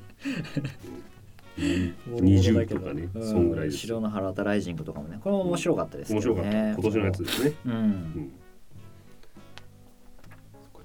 [1.57, 3.79] うん20とかね、そんぐらいです。
[3.79, 6.51] 死霊のはらわたライジングとかもねこれも面白かったですね面白かった。
[6.51, 7.53] 今年のやつですね。
[7.67, 8.33] うん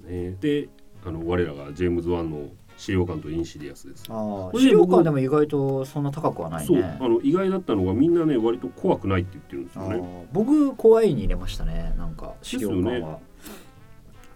[0.06, 0.36] ね。
[0.40, 0.68] で、
[1.06, 4.04] あの我らがジェームズ・ワンの死霊館とインシディアスです。
[4.08, 9.96] ああ死霊館僕でも意外とそんな高くはないそう、ねあの意外だったのがみんなね割と怖くないって言ってるんですあよね。
[9.96, 13.18] ー僕怖いに入れましたねなんか死霊館は、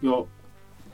[0.03, 0.13] いや、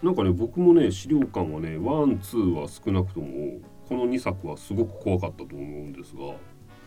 [0.02, 3.58] なんかね僕もね死霊館はね one two は少なくとも
[3.90, 6.34] この2作はすごく怖かったと思うんですが、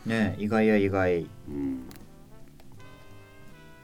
[0.05, 1.85] ね意外や意外、うん、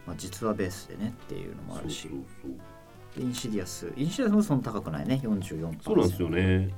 [0.08, 2.08] まあ、実話ベースでねっていうのもあるし。
[2.08, 2.52] そうそう
[3.16, 3.24] そう。
[3.24, 3.92] インシディアス。
[3.98, 5.20] インシディアスもそんな高くないね。
[5.22, 6.74] 44%そうなんですよね。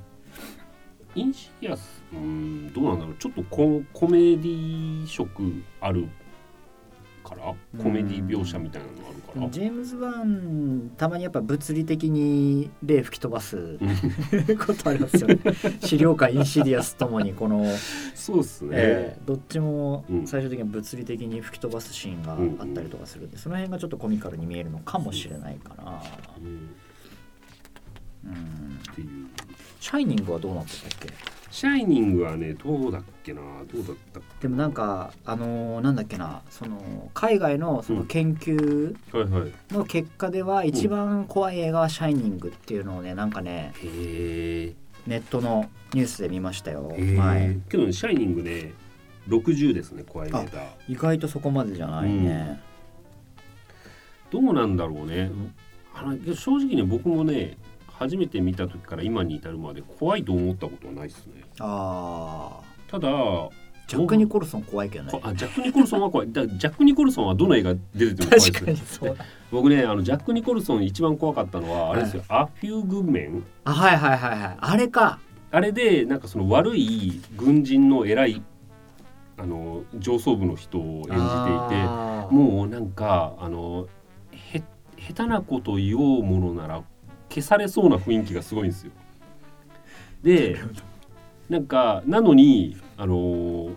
[1.14, 3.14] インシディアスうんどうなんだろう。
[3.20, 5.30] ちょっとココメディ色
[5.80, 6.08] ある
[7.34, 9.48] からコメディ描写みたいなのあるから。
[9.50, 13.60] ジェームズ・ワンたまにやっぱ物理的に霊吹き飛ばすう
[14.52, 14.58] ん。
[14.58, 15.38] ことありますよね。
[15.82, 17.64] 死霊館インシディアスともにこの、
[18.14, 20.26] そうっすね、えーどっちもうん。
[20.26, 26.02] 最終的に物理的に吹き飛ばすシーンがあったりとかするんで、その辺がちょっとコミカルに見えるのかもしれないかな、
[26.38, 26.70] うん。
[28.24, 29.08] うん、っていう。
[29.80, 31.41] シャイニングはどうなってたっけ？
[31.52, 38.96] シャイニングはねどうだっけなどうだったっでもなんかあのーなんだっけなその海外のその研究
[39.70, 43.74] の結果では一番怖い映画は「シャイニング」っていうのをねなんかね
[45.06, 47.42] ネットのニュースで見ましたよへ前。
[47.42, 48.72] えけどねシャイニングね
[49.28, 52.60] 60ですね怖いメーター意外とそこまでじゃないね、
[54.30, 55.30] どうなんだろうね。
[55.94, 57.58] あの正直ね僕もね
[58.02, 61.42] 初めて見た時から今に至るまで怖いと思ったことはないですね。
[61.60, 63.08] ああただ
[63.88, 65.10] ジャック・ニコルソン怖いけどね。
[65.12, 66.32] こあジャック・ニコルソンは怖い。
[66.32, 69.16] だジャック・ニコルソンはどの映画出てても怖いです確かにそう。
[69.50, 74.56] 僕ねあのジャック・ニコルソン一番怖かったのはあれですよ、アフューグメンあはいはいはいはい。
[74.58, 75.18] あれか。
[75.50, 78.42] あれでなんかその悪い軍人の偉い
[79.36, 81.18] あの上層部の人を演じていて
[82.30, 83.86] もうなんかあの
[84.30, 84.62] へ
[84.98, 86.82] 下手なこと言おうものなら
[87.32, 88.92] 消されそうな雰囲気がすごいんですよ。
[90.22, 90.58] で
[91.48, 93.70] なんかなのにあの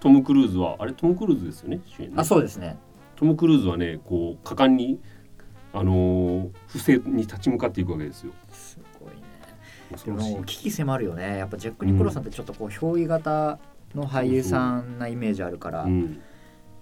[0.00, 0.92] トム・クルーズはあれ？
[0.92, 1.80] トム・クルーズですよね？
[1.86, 2.14] 主演ね。
[2.16, 2.76] あそうですね。
[3.14, 5.00] トム・クルーズはねこう果敢に
[5.72, 8.32] あの不正に立ち向かっていくわけですよ。
[8.52, 9.22] すごいね。
[10.04, 11.38] でも危機迫るよね。
[11.38, 13.58] やっぱジャック・ニコルソンってちょっとこう憑依型
[13.94, 16.20] の俳優さんなイメージあるから、うん。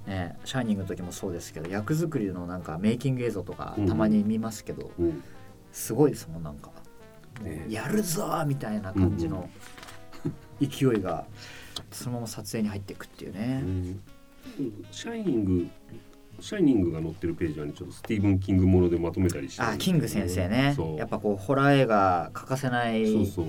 [0.07, 3.89] ね、シャイニングの時もそうですけど役作りのなんかメイキング映像とかうん。
[3.89, 5.23] たまに見ますけど、うん
[5.75, 6.71] すごいですもんなんか、
[7.43, 7.67] ね。
[7.69, 9.51] やるぞーみたいな感じの
[10.61, 11.27] 勢いが
[11.91, 14.01] そのまま撮影に入っていくっていううね、ん。
[14.91, 15.69] シャイニング
[16.41, 20.75] シャイニングが載ってるページはねちょっとスティーブン・キングものでまとめたりしてあキング先生ね。
[20.77, 20.97] そう。
[20.97, 23.47] やっぱこうホラー映画欠かせないそうそう、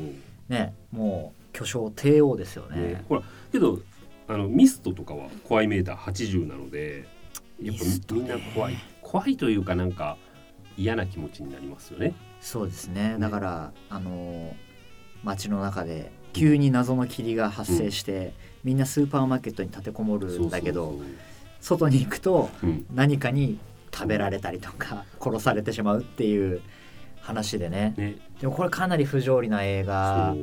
[0.50, 2.82] ねもう巨匠帝王ですよね。
[2.82, 3.80] ね、ほらけど
[4.28, 7.08] あのミストとかは怖いメーター80なので
[7.62, 7.86] やっぱ
[8.16, 8.76] みんな怖い。
[9.02, 10.18] 怖いというかなんか
[10.78, 12.14] 嫌な気持ちになりますよね。
[12.42, 13.18] そうですね。
[13.20, 14.54] だからあのー
[15.24, 21.00] 街の中で急に謎の霧が発生して、みんなスーパーマーケットに立てこもるんだけど
[21.62, 22.52] 外に行くと
[22.94, 23.58] 何かに
[23.92, 26.62] 食べられたりとか殺されてしまうっていう
[27.22, 27.96] 話でね。
[27.98, 30.36] ね、でもこれかなり不条理な映画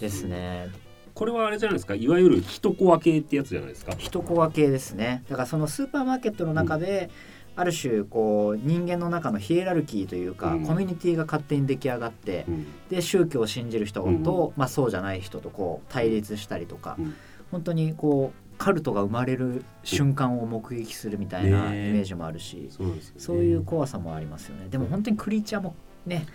[0.00, 0.68] ですね。
[1.14, 1.94] これはあれじゃないですか？
[1.94, 3.94] いわゆる一コア系ってやつじゃないですか？
[3.96, 5.24] 一コア系ですね。
[5.30, 7.08] だからそのスーパーマーケットの中で、
[7.56, 10.66] ある種こう人間の中のヒエラルキーというか、うん。
[10.66, 12.66] コミュニティが勝手に出来上がって、うん。
[12.88, 14.52] で宗教を信じる人と、うん。
[14.56, 17.14] まあ、そうじゃない人とこう対立したりとか、うん。
[17.50, 22.94] 本当にこうカルトが生まれる瞬間を目撃するみたいなイメージもあるし、そうね。
[23.16, 24.68] そういう怖さもありますよね。
[24.68, 26.26] でも本当にクリーチャーもね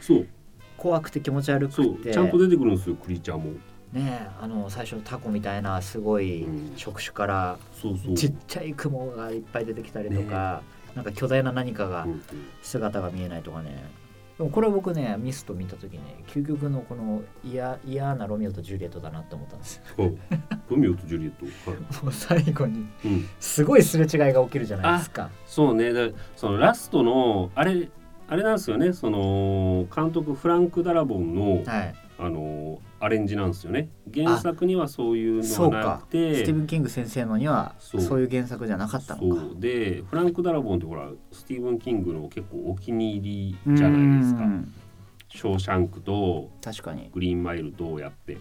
[0.77, 2.11] 怖くて気持ち悪くて。
[2.11, 3.51] ちゃんと出てくるんですよクリーチャーも。
[3.93, 6.73] ねあの最初のタコみたいなすごいうん。
[6.77, 7.59] 触手から。
[8.15, 10.61] ちっちゃい雲がいっぱい出てきたりとか、
[10.95, 12.07] なんか巨大な何かが
[12.61, 13.89] 姿が見えないとかね。
[14.37, 20.11] でもこれは僕ねミスト見た時ね究極のこの嫌嫌なロミオとジュリエットだなって思ったんですよ。
[20.69, 21.45] ロミオとジュリエット？
[21.71, 21.79] はい。
[22.03, 23.27] もう最後にうん。
[23.39, 25.29] すごいすれ違いが起きるじゃないですか。
[25.45, 25.93] そうね。
[25.93, 27.89] だそのラストのあれ
[28.27, 28.93] あれなんですよね。
[28.93, 31.95] その監督フランク・ダラボンのはい。
[32.17, 33.89] あのアレンジなんですよね。
[34.13, 39.41] 原作にはそういうのはなくステてィーブン・キング先生のにはそそうういう原作じゃなかったのか。
[39.41, 44.43] そうでフランク・ダラボンってほらスティーブン・キングの結構お気に入りじゃないですか。
[44.43, 44.71] うん
[45.29, 48.37] 「ショーシャンク」と確かに「グリーンマイル」とやって。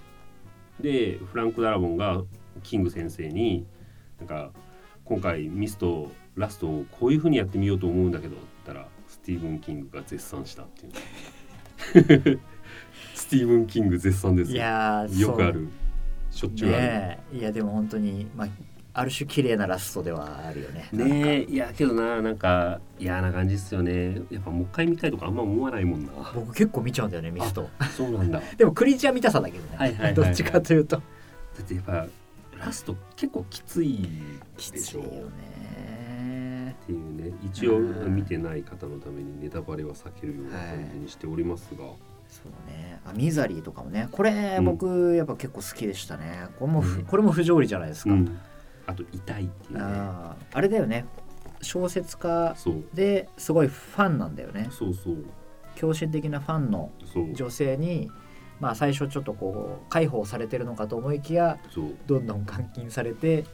[0.78, 2.22] でフランク・ダラボンが
[2.62, 3.66] キング先生に
[4.18, 4.52] なんか
[5.04, 10.92] 今回ミストラストをこういうふうにやってみようと思うんだけどって言ったらスティーブン・キングが絶賛したっていう。
[11.90, 12.59] ス
[13.30, 15.68] ティーブン・キング絶賛ですいよやーよくある。
[16.30, 16.82] しょっちゅうある。
[16.82, 17.36] ねえ。
[17.38, 18.48] いやでも本当にまあ
[18.92, 20.88] ある種綺麗なラストではあるよね。
[20.92, 21.44] ねえ。
[21.44, 24.20] いやけどななんか嫌な感じですよね。
[24.30, 26.10] やっぱもう一回見たいとかあんま思わないもんな。
[26.34, 27.68] 僕結構見ちゃうんだよねミスト。
[27.96, 28.40] そうなんだ。
[28.40, 30.04] だ でもクリーチャー見たさだけどね、はいはいはい。
[30.06, 30.96] はいどっちかというと。
[30.98, 31.00] っ
[31.64, 32.06] てやっぱ
[32.58, 34.08] ラスト結構きつい
[34.56, 35.02] きでしょ。
[35.02, 41.84] ついよねっていうね一応うん見てない方のためにネタバレは避けるような感じにしておりますが、
[42.30, 43.00] そうね。
[43.04, 44.08] あミザリーとかもね。
[44.12, 44.64] これうん。
[44.64, 46.46] 僕やっぱ結構好きでしたね。
[46.58, 47.04] これもふ、うん。
[47.04, 48.38] これも不条理じゃないですか、うん。
[48.86, 49.80] あと痛いっていうね。
[49.82, 51.04] あーあれだよね。
[51.62, 52.56] 小説家
[52.94, 54.68] ですごいファンなんだよね。
[54.70, 55.24] そうそう。
[55.74, 56.90] 狂信的なファンの
[57.34, 58.10] 女性に
[58.60, 61.58] まあ最初ちょっとこう解放されてるのかと思いきや
[62.06, 63.44] どんどん監禁されて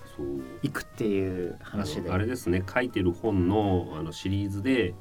[0.62, 2.10] いくっていう話で。
[2.10, 2.62] あれですね。
[2.72, 4.94] 書いてる本のあのシリーズで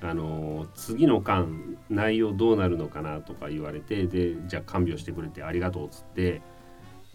[0.00, 6.40] あの次の巻内容どうなるのかなとか言われてでじゃあ看病してくれてありがとうっつって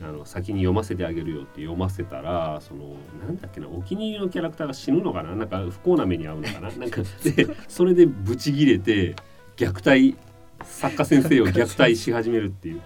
[0.01, 5.33] あの先に読ませてあげるよって読ませたらそのなんだっけなお気に入りのキャラクターが死ぬのかな？
[5.35, 6.71] なんか不幸な目に遭うのかな？
[6.75, 9.15] なんかでそれでブチギレて
[9.55, 10.17] 虐待
[10.65, 12.81] 作家先生を 虐待し始めるっていう。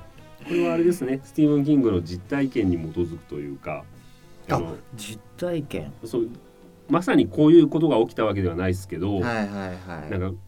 [0.48, 1.20] これはあれですね。
[1.24, 3.84] スティーブン・キングの実体験に基づくというか
[4.50, 5.92] あの実体験？
[6.06, 6.30] そう
[6.89, 10.12] まさにこういうことが起きたわけではないですけど、はいはいはい。
[10.12, 10.39] なんか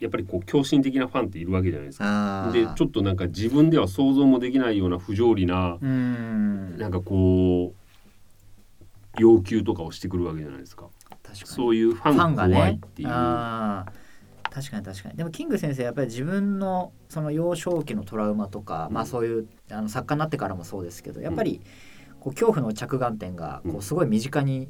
[0.00, 2.50] やっぱりこう狂信的なファンっているわけじゃないですか。
[2.52, 6.76] でちょっとなんか自分では想像もできないような不条理な、うーん。
[6.76, 10.88] なんかこう要求とかをしてくるわけじゃないですか。
[11.22, 11.38] 確かに。
[11.46, 13.08] そういうファンが怖いねっていう。
[13.10, 13.92] あー。
[14.50, 15.16] 確かに確かに。
[15.16, 18.94] でもキング先生やっぱり自分のその幼少期のトラウマとか、うん。
[18.94, 21.60] まあそういうあの作家になってからもそうですけどやっぱり
[22.22, 24.68] こう恐怖の着眼点がこうすごい身近に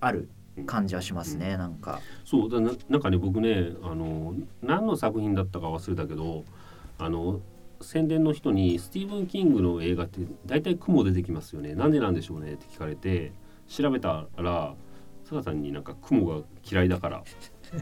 [0.00, 0.30] ある
[0.64, 2.00] 感じはしますね、なんか。
[2.24, 6.44] そうだななんかね僕ねあの何の作品だったか忘れたけど
[6.98, 7.40] あの
[7.82, 11.74] 宣伝の人にスティーブン・キングの映画って大体雲出てきますよね。
[11.74, 13.32] なんでなんでしょうねって聞かれて
[13.68, 14.74] 調べたら
[15.24, 17.22] 坂さんになんか雲が嫌いだから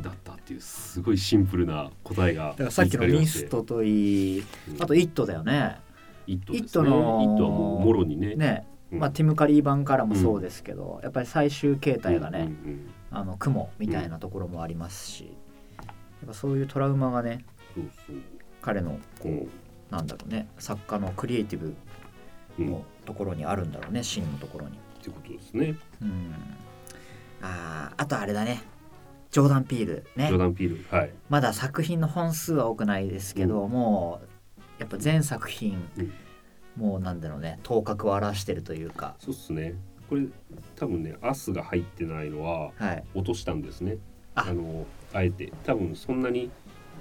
[0.02, 4.42] だったっていうすごいシンプルな答えがだからさっきのミストといいう
[4.76, 4.82] ん。
[4.82, 5.78] あと「イット!」だよね。
[6.26, 8.34] イットねイットのイットはもうもろにね。
[8.34, 8.66] ね。
[8.67, 12.52] うんまあ、ティム・カリー版からもそうですけど、やっぱり最終形態がね、
[13.10, 15.36] あの雲みたいなところもありますし、
[15.86, 15.92] や
[16.24, 17.44] っぱそういうトラウマがね
[18.62, 19.50] 彼のこう、うん。
[19.90, 21.74] なんだろうね作家のクリエイティブ
[22.58, 24.78] のところにあるんだろうね芯のところに。
[25.02, 25.76] てことですね。
[26.02, 26.34] うん、
[27.42, 28.62] あーあとあれだね。
[29.30, 30.26] ジョーダン・ピールね。
[30.26, 31.10] ジョーダン・ピールはい。
[31.28, 34.28] まだ作品の本数は多くないですけど、もう
[34.80, 36.12] やっぱ全作品、うん
[36.78, 39.16] もうなんだろうね頭角を現してるというか。
[39.18, 39.74] そうっすね。
[40.08, 40.26] これ
[40.76, 43.04] 多分ねアスが入ってないのははい。
[43.14, 43.98] 落としたんですね。
[44.34, 44.46] あ。
[44.48, 45.52] あのあえて。
[45.64, 46.50] 多分そんなに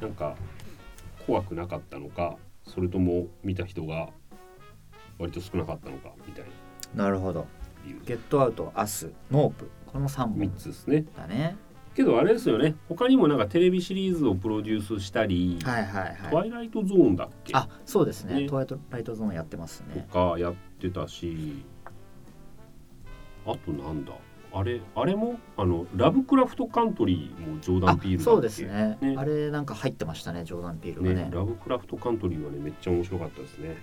[0.01, 0.35] なんか
[1.25, 4.09] 怖くなかったのかそれとも見た人が
[5.19, 6.45] 割と少なかったのかみたい
[6.95, 7.09] な。
[7.09, 7.45] るほど。
[8.05, 9.69] ゲットアウトアスノープ。
[9.85, 11.05] この3 3本つですね。
[11.15, 11.55] だね
[11.97, 12.75] けどあれですよね。
[12.87, 16.49] 他にもなんかテレビシリーズをプロデュースしたり、はいはいトワはい。
[16.49, 17.53] イライトゾーンだっけ？
[17.55, 18.41] あそうですね。
[18.41, 18.47] ね。
[18.47, 20.07] トワイトライトゾーンやってますね。
[20.11, 21.65] とかやってたし
[23.45, 24.13] あとなんだ？
[24.53, 25.39] あれあれも？
[25.57, 28.31] あのラブクラフトカントリーもジョーダあン・ピールだっけ？
[28.31, 28.97] そうですね。
[29.01, 29.15] ね。
[29.17, 31.15] あれなんか入ってましたねジョーダン・ピールがね。
[31.15, 33.67] ねラブクラフトカントリーはねめっちゃ面白かったですね。
[33.67, 33.75] いや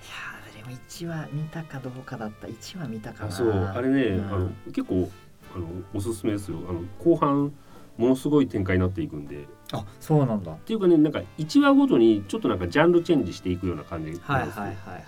[0.53, 2.47] ーでも1話見たかどうかだった。
[2.47, 3.29] 1話見たかな。
[3.29, 3.51] あそう。
[3.51, 4.27] あれね、うん。
[4.27, 5.11] あの結構
[5.55, 6.59] あのおすすめですよ。
[6.69, 7.53] あの後半
[7.97, 9.43] ものすごい展開になっていくんで。
[9.43, 10.53] っあそうなんだ。
[10.53, 14.35] ていうかねなんか1話ごとにちょっとなんかジャンルチェンジしていくような感じなんですよ。
[14.35, 15.05] はいはいはいはい。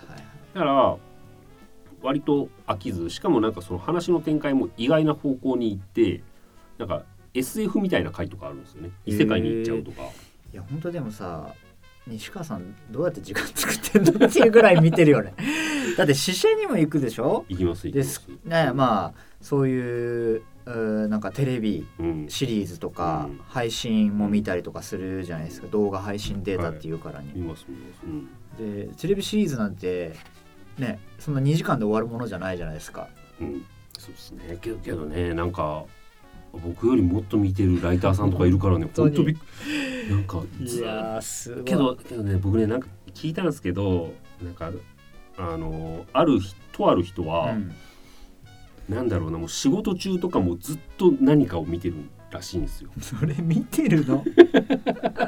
[0.53, 0.97] だから
[2.01, 6.21] 割と飽きずしかもなんかその話の展開も意外な方向に行って
[6.77, 8.91] なんか SF みたいな回とかあるんですよね。
[9.05, 10.01] 異世界に行っちゃうとか、
[10.53, 11.53] いや本当でもさ
[12.07, 15.33] 西川さんどうやって時間作ってんのっていうぐらい見てるよね。
[15.97, 17.45] だって試写にも行くでしょ？
[17.49, 18.13] 行きます行きでます。
[18.21, 22.25] すねまあそういううーなんかテレビうん。
[22.29, 23.39] シリーズとかうん。
[23.47, 25.67] 配信も見たりとかするじゃないですか。
[25.67, 27.33] 動画配信データっていうからに、
[28.57, 30.13] でテレビシリーズなんて
[30.77, 33.07] ねそんな2時間で終わるものじゃないじゃないですか。
[33.39, 33.65] うん、
[33.97, 34.57] そうですね。
[34.61, 35.85] けどけどねなんか
[36.53, 39.37] 僕よりもっと見てるライターさんとかいるからね 本当びっ
[40.09, 41.63] なんかずーすごい。
[41.65, 44.71] けどけどね僕ねなんか聞いたんですけどなんか
[45.37, 47.71] あのある人とある人は、うん
[48.89, 51.95] なんだろうなもう仕事中とかもずっと何かを見てる
[52.31, 52.89] らしいんですよ。
[52.99, 54.23] それ見てるの？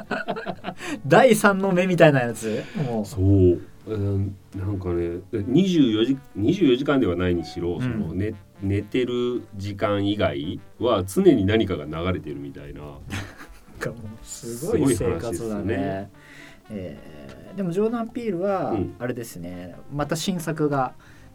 [1.06, 2.62] 第三の目みたいなやつ？
[2.86, 3.04] もう。
[3.04, 7.80] そう、うん、なんかね24時24時間ではないにしろ、ん。
[7.80, 12.80] その寝寝てる時間以外は常に何かが流れてるみたいな。
[12.80, 12.98] なん
[13.78, 16.10] かもうすごい生活だねね。
[16.70, 18.94] えーでもジョーダン・ピールはうん。
[19.00, 20.94] あれですね、また新作が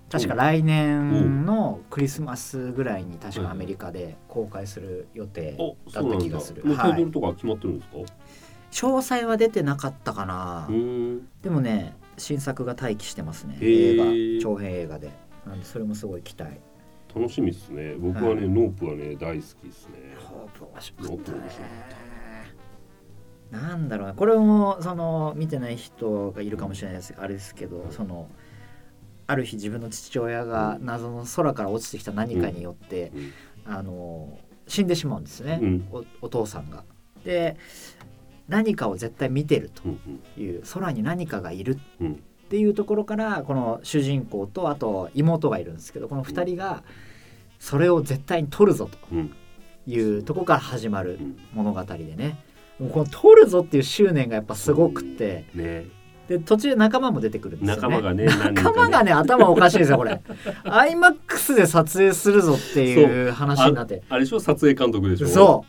[0.10, 6.18] 確か来年のクリスマスぐらいに確かアメリカで公開する予定おだった。
[6.18, 7.98] 気がする、もうタイはい、トルとか決まってるんですか？
[8.72, 10.70] 詳細は出てなかったかな。
[11.41, 13.58] でもね新作が待機してますね。
[13.62, 14.06] 映画。
[14.41, 15.12] 長編映画で。
[15.46, 16.60] なんでそれもすごい期待。
[17.13, 17.96] 楽しみですね。
[17.96, 20.15] 僕はね、はいノープはね大好きですね。
[20.20, 21.38] ホープ面白かったね。
[23.52, 24.13] なんだろうな。
[24.13, 27.15] これもその見てない人がいるかもしれないです。
[27.18, 28.28] あれですけどその
[29.28, 33.32] ある日自分の父親が謎の空から落ちてきた何かによって、うん。
[33.68, 35.88] あの死んでしまうんですね、うん。
[35.92, 36.84] おお父さんが。
[37.24, 37.58] で
[38.48, 42.12] 何かを絶対見てるうんという空に何かがいるうん。
[42.14, 46.84] っていうところからこの主人公とあと妹がいるんですけどこの2人が
[47.58, 49.30] それを絶対に取るぞうん。
[49.30, 49.36] と
[49.88, 51.38] いうところから始まるうん。
[51.54, 52.44] 物語でね。
[52.80, 55.86] もうこの取るぞっていう執念がやっぱすごくってね
[56.28, 57.82] で途中仲間も出てくるんですよね。
[57.82, 60.22] 仲間がね何人仲間がね頭おかしいですよこれ。
[60.66, 64.04] iMAX で撮影するぞっていう話になって。
[64.10, 64.40] あれでしょ？
[64.40, 65.28] 撮影監督でしょ？
[65.28, 65.66] そ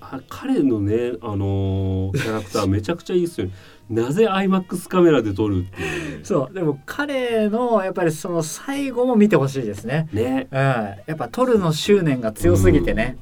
[0.00, 3.52] あ彼のねあのーキャラクターめちゃくちゃいいですよね。
[3.90, 6.20] なぜ IMAX カメラで撮るっていう。
[6.22, 6.54] うそう。
[6.54, 10.08] でも彼のやっぱりその最後も見てほしいですね。
[10.12, 10.48] ね。
[10.50, 10.58] うん。
[10.58, 13.18] やっぱ撮るの執念が強すぎてね、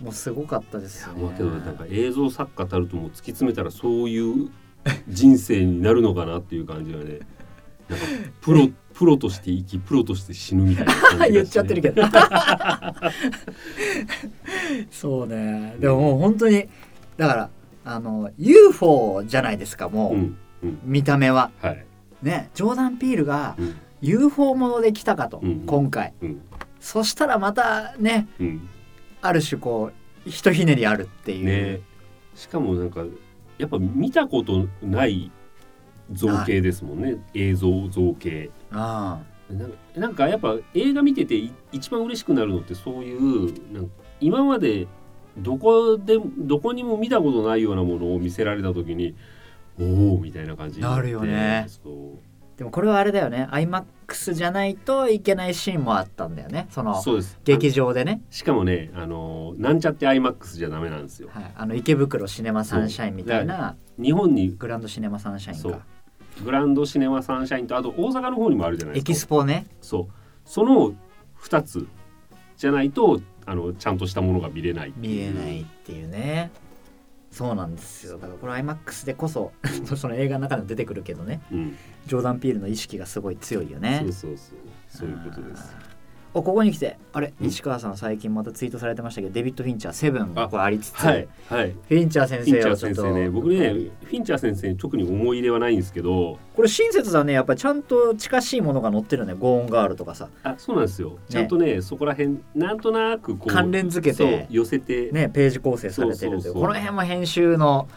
[0.00, 1.22] もうすごかったですよね。
[1.22, 4.50] まあけどなんか映像作家たるとも突き詰めたらそういう
[5.08, 7.20] 人生になるのかなっていう感じがね
[7.88, 8.04] なんか
[8.40, 11.30] プロ プロとして生きプロとして死ぬみたいな感じね。
[11.32, 12.02] 言っちゃってるけど。
[14.90, 15.74] そうね。
[15.80, 16.68] でももう本当に
[17.16, 17.50] だから
[17.84, 20.78] あの UFO じゃないですかもう、うんうん。
[20.84, 21.50] 見た目は。
[21.60, 21.84] はい。
[22.22, 23.74] ねジョーダン・ピールがうん。
[24.00, 25.64] UFO もので来たかと、うん。
[25.66, 26.14] 今回。
[26.22, 26.40] うん。
[26.78, 28.68] そしたらまたねうん。
[29.22, 29.90] ある種こ
[30.26, 31.80] うひとひねりあるっていう、ね。
[32.36, 33.02] しかもなんか
[33.58, 35.30] やっぱ見たことない
[36.12, 37.16] 造形ですもんね。
[37.34, 38.50] 映像造形。
[38.70, 43.90] あなんかなんかやっぱ映画見ててい一番嬉しくなるのってそういうなんか
[44.20, 44.86] 今まで
[45.38, 49.14] どこでどこにも見たことないようなものを見せられた時に
[49.78, 51.66] おおみたいな感じになるよね。
[52.56, 53.48] でもこれはあれだよね
[54.06, 56.66] iMAX じゃないといけないシーンもあったんだよね。
[56.70, 57.38] そのそうです。
[57.44, 61.28] 劇場でね、しかもねあのなんちゃって IMAX じゃダメなんですよ。
[61.32, 65.72] はい、あの池袋シネマサンシャインみたいな日本にグランドシネマサンシャインそう。
[65.72, 65.80] か
[66.44, 69.12] グランドシネマサンシャインとあと大阪の方にもあるじゃないエですか。
[69.12, 69.66] キスポね。
[69.80, 70.12] そう。
[70.44, 70.94] その
[71.42, 71.86] 2つ
[72.56, 75.30] じゃないとあのちゃんとしたものが見れない見いう。
[75.30, 76.50] えないっていうね
[77.34, 78.16] そうなんですよ。
[78.16, 79.50] だからこれ iMAX でこそ
[79.96, 81.42] その映画の中でも出てくるけどね。
[81.50, 84.02] うん、ジョーダン・ピールの意識がすごい強いよね。
[84.02, 84.58] そうそうそう。
[84.88, 85.74] そういうことです
[86.42, 86.98] ここに来て。
[87.12, 87.46] あれうん。
[87.46, 91.70] 西川さん最近またツイートされてましたけどデビッド・フィンチャーセブンあこれありつつ、はいはい。
[91.70, 93.02] フィンチャー先フィンチャー生をちょっと。
[93.02, 93.68] 先生ね僕ね
[94.02, 96.38] フィンチャー先生に特に思い入れはないんですけど。
[96.54, 97.32] これ親切だね。
[97.32, 99.34] やっぱりちゃんと近しいものが載ってるね。
[99.34, 100.28] ゴーンガールとかさ。
[100.42, 101.18] あそうなんですよ。
[101.28, 104.46] ちゃんとねそこら辺なんとなくこう関連付けて。
[104.50, 106.40] 寄せて、ねページ構成されてるという。
[106.40, 107.88] そうそうそうこの辺も編集の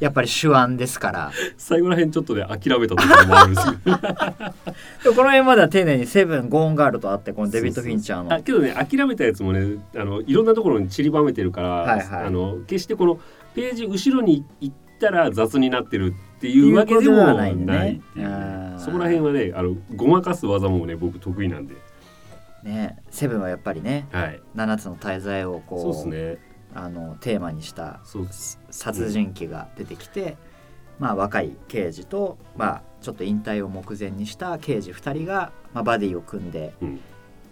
[0.00, 1.32] やっぱり手腕ですから。
[1.56, 3.96] 最後ら辺ちょっとね諦めたところもあるんですよでも
[5.14, 8.34] この辺までは丁寧にセブンゴーンガールとあってこのデビッド・フィンチャーの。
[8.34, 12.24] あけどね諦めたやつもねあのいろんなところに散りばめてるから、はいはい。
[12.26, 13.20] あの決してこの
[13.54, 17.52] ページ後ろに行ったら雑になってるっていうわけでもない。
[17.52, 18.78] っていうあー。
[18.78, 21.74] そこら辺はねあのごまかす技もね僕得意なんで、
[22.64, 28.00] ねセブンはやっぱりねはい、7つの大罪をこうそうですねあのテーマにした
[28.70, 30.36] 殺人鬼が出てきて、
[30.98, 37.00] まあ、若い刑事と、まあ、ちょっと引退を目前にした刑事2人が、まあ、バディを組んで、うん。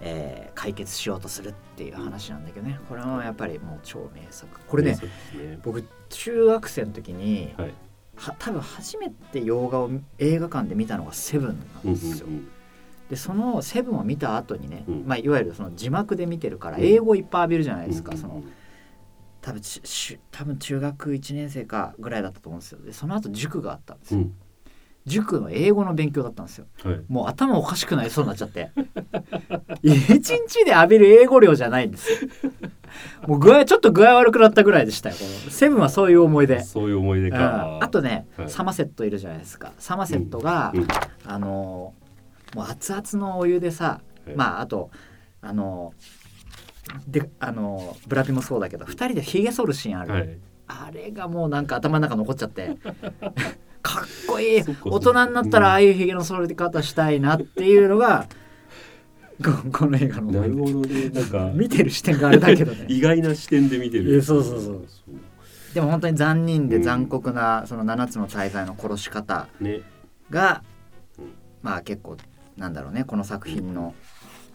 [0.04, 2.78] えー解決しようとするっていう話なんだけどね。
[2.88, 4.46] これはやっぱりもう超名作。
[4.68, 4.98] これね
[5.34, 5.58] ね。
[5.62, 7.74] 僕中学生の時に、はい。
[8.16, 12.26] は多分初めて洋画を映画館で見たのが「セブンなんですよ。
[12.26, 12.48] うんうん
[13.10, 15.04] でその「セブンを見た後にね、うん。
[15.06, 16.84] まあ、いわゆるその字幕で見てるからうん。
[16.84, 18.18] 英語いっぱい浴びるじゃないですか、うん。
[18.18, 18.42] その
[19.42, 22.80] 多分ちし多分中学1年生かぐらいだったと思うんですよ。
[22.80, 24.34] でその後塾があったんですよ、うん。
[25.04, 26.66] 塾の英語の勉強だったんですよ。
[26.84, 27.00] はい。
[27.08, 28.70] もう頭おかしくなりそうになっちゃって。
[29.82, 32.18] 一日で浴びる英語量じゃないんですよ。
[33.26, 35.16] もう具合ちょっと具合悪くなったぐらいでしたよ。
[35.16, 36.60] このセブンはそういう思い出。
[36.60, 37.32] そういう思い出うん。
[37.32, 38.48] かあとね、はい。
[38.50, 39.72] サマセットいるじゃないですか。
[39.78, 40.86] サマセットが、うん。
[41.26, 41.94] あの
[42.54, 44.36] もう熱々のお湯でさ、はい。
[44.36, 44.90] まああと
[45.40, 45.94] あの
[47.06, 50.38] であのブラピもそうだけど2人でひげ剃るシーンある、はい。
[50.66, 52.76] あれがもうなんか頭の中残っちゃって。
[53.82, 54.62] かっこいい。
[54.84, 58.28] 大人になったらああいうひげの剃り方したいなっていうのが、
[59.44, 61.08] ここの映画のなるほどね。
[61.08, 62.86] なんか出見てる視点があれだけどね。
[62.88, 64.16] 意外な視点で見ている。
[64.16, 64.86] やそうそうそう。
[65.74, 69.80] でも本当に残忍で残酷なその7つの大罪の殺し方ね。
[70.30, 70.62] が、
[71.18, 71.24] うん。
[71.62, 72.16] まあ結構
[72.56, 73.94] なんだろうねこの作品の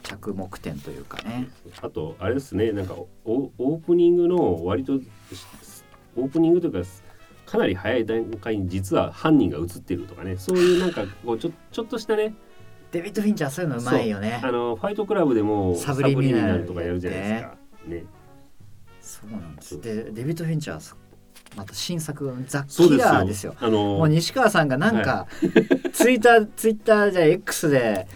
[0.07, 1.49] 着目点というかね。
[1.81, 4.93] あとあれですねなんかオオープニングの割と
[6.15, 6.79] オープニングというか
[7.45, 12.33] かなり早い段階に実は犯人が映ってるとかねそういうなんかこうちょちょっとしたね
[12.91, 14.51] デビッド・フィンチャーそういうのうまいよねあ。
[14.51, 17.57] のファイトクラブでもサブリミナルとかやるじゃないですか。
[17.87, 18.03] ね
[19.01, 19.81] そうなんです。
[19.81, 20.97] でデビッド・フィンチャーは
[21.55, 23.55] また新作ザ・キそうですよラーですよ。
[23.59, 25.27] あのもう西川さんがなんか、
[25.93, 28.07] ツイッターツイッターじゃ X で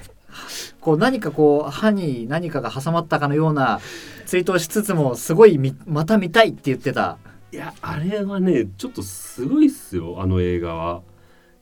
[0.80, 3.80] こう何かこう歯に何かが挟まったかのような
[4.26, 7.18] ツイートをしつつもすごいみまた見たいって言ってた。
[7.52, 11.02] いやあれはねちょっとすごいっすよあの映画は。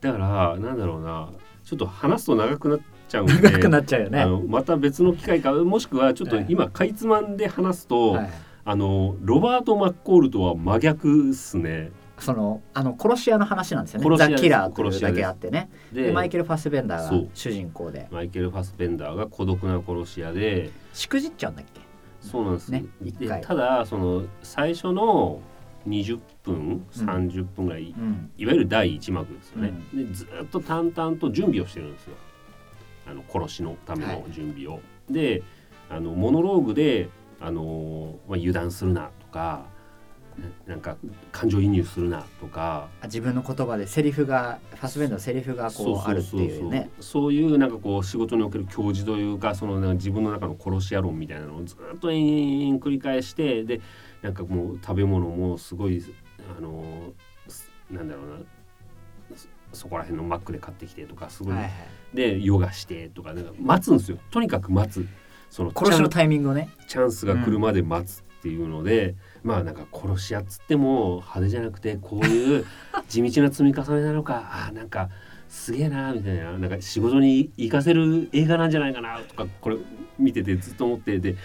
[0.00, 1.30] だからなんだろうな
[1.64, 4.24] ちょっと話すと長くなっちゃうんで長くなっちゃうよね。
[4.48, 6.46] また別の機会かもしくはちょっとはい。
[6.48, 8.30] 今かいつまんで話すと、はい。
[8.64, 11.90] あのロバート・マッコールとは真逆っすね
[12.20, 14.16] そのあの殺し屋の話なんですよね。
[14.16, 15.70] ザ・キラーというだけあってね。
[15.92, 18.08] ででマイケル・ファスベンダーが主人公で。
[18.10, 21.80] マイケル・ファスベンダーが孤独な殺し屋でしくじっちゃうんだっけ？
[22.20, 22.70] そうなんです。
[22.70, 22.84] ね
[23.42, 25.40] ただその最初の
[25.88, 26.86] 20分うん。
[26.90, 28.30] 30分ぐらい、うん。
[28.36, 32.16] いわゆる第一幕ですよね、でずっと淡々と準備をしてるんですよ。
[33.06, 34.80] あの殺しのための準備を。
[35.08, 35.42] で
[35.88, 37.08] あのモノローグで
[37.40, 39.64] あの、まあ、油断するなとか
[40.66, 40.96] ななんか
[41.32, 42.88] 感情移入するなとか。
[43.00, 46.90] あ自分の言葉でセリフがファスベンダーのセリフがこうあるっていうね。
[47.00, 53.80] そういうなんかこう仕事における教授というかその自分の中の殺し屋論みたいなのをずっと延々繰り返してで
[54.22, 56.02] なんかもう食べ物もすごい
[56.56, 57.12] あの
[57.48, 58.36] すなんだろうな。
[59.36, 61.72] そそこら辺のマックで買ってきてとかすごい、はいはい。
[62.12, 64.18] でヨガしてとかなんか待つんですよ。
[64.30, 65.06] とにかく待つ。
[65.50, 66.70] その殺しのタイミングをね。
[66.86, 72.64] チャンスが来るまで待つっていうので、まあなんか殺し屋っつっても派手じゃなくてこういう
[73.08, 75.08] 地道な積み重ねなのかあーなんか
[75.48, 79.76] すげえなみたいななんか仕事に活かせる映画なんじゃないかなとかこれ
[80.16, 81.36] 見ててずっと思ってで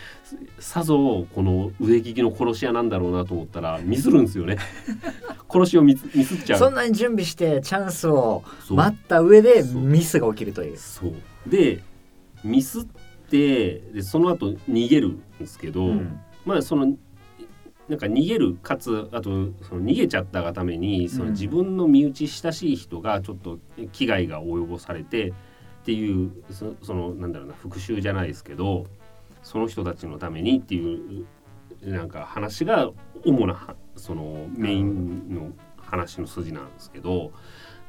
[0.59, 4.57] さぞこの腕利きの殺し屋なんだろうなと思ったらミスるんですよね。
[5.51, 6.59] 殺しをミスミスっちゃう。
[6.59, 10.77] そんなに準備してチャンスを待った上でミスが起きるという。
[10.77, 11.13] そう。
[11.47, 11.81] で
[12.43, 12.83] ミスっ
[13.29, 16.19] てでその後逃げるんですけど、うん。
[16.45, 16.95] まあその
[17.87, 19.29] なんか逃げるかつあと
[19.61, 23.59] その逃げちゃったがためにそのうん自分の身内親しい人がちょっと
[23.91, 25.33] 危害が及ぼされてっ
[25.85, 28.87] ていうそそのなんだろうな復讐じゃないですけど
[29.43, 31.25] その人たちのためにっていう
[31.83, 32.89] なんか話が
[33.23, 37.31] 主なはそのメインの話の筋なんですけど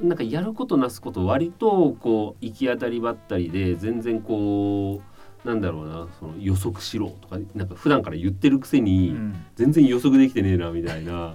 [0.01, 5.15] なんかやることなすこと割とこう行き当たりばったりで全然こう
[5.47, 9.44] なんだろうなその予測しろとかなんか普段から言ってるくせに、うん。
[9.55, 11.34] 全然予測できてねえなみたいなっ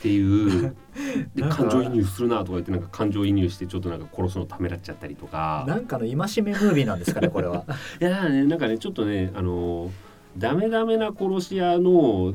[0.00, 0.74] ていう
[1.34, 5.64] で感情移入するなとか言ってなんか感情移入してちょっとなんか殺すのためらっちゃったりとか。
[5.66, 7.64] なんかの戒めムービーなんですかねこれは。
[8.00, 9.90] いやだからねなんかねちょっとねあの
[10.38, 12.34] ダメダメな殺し屋の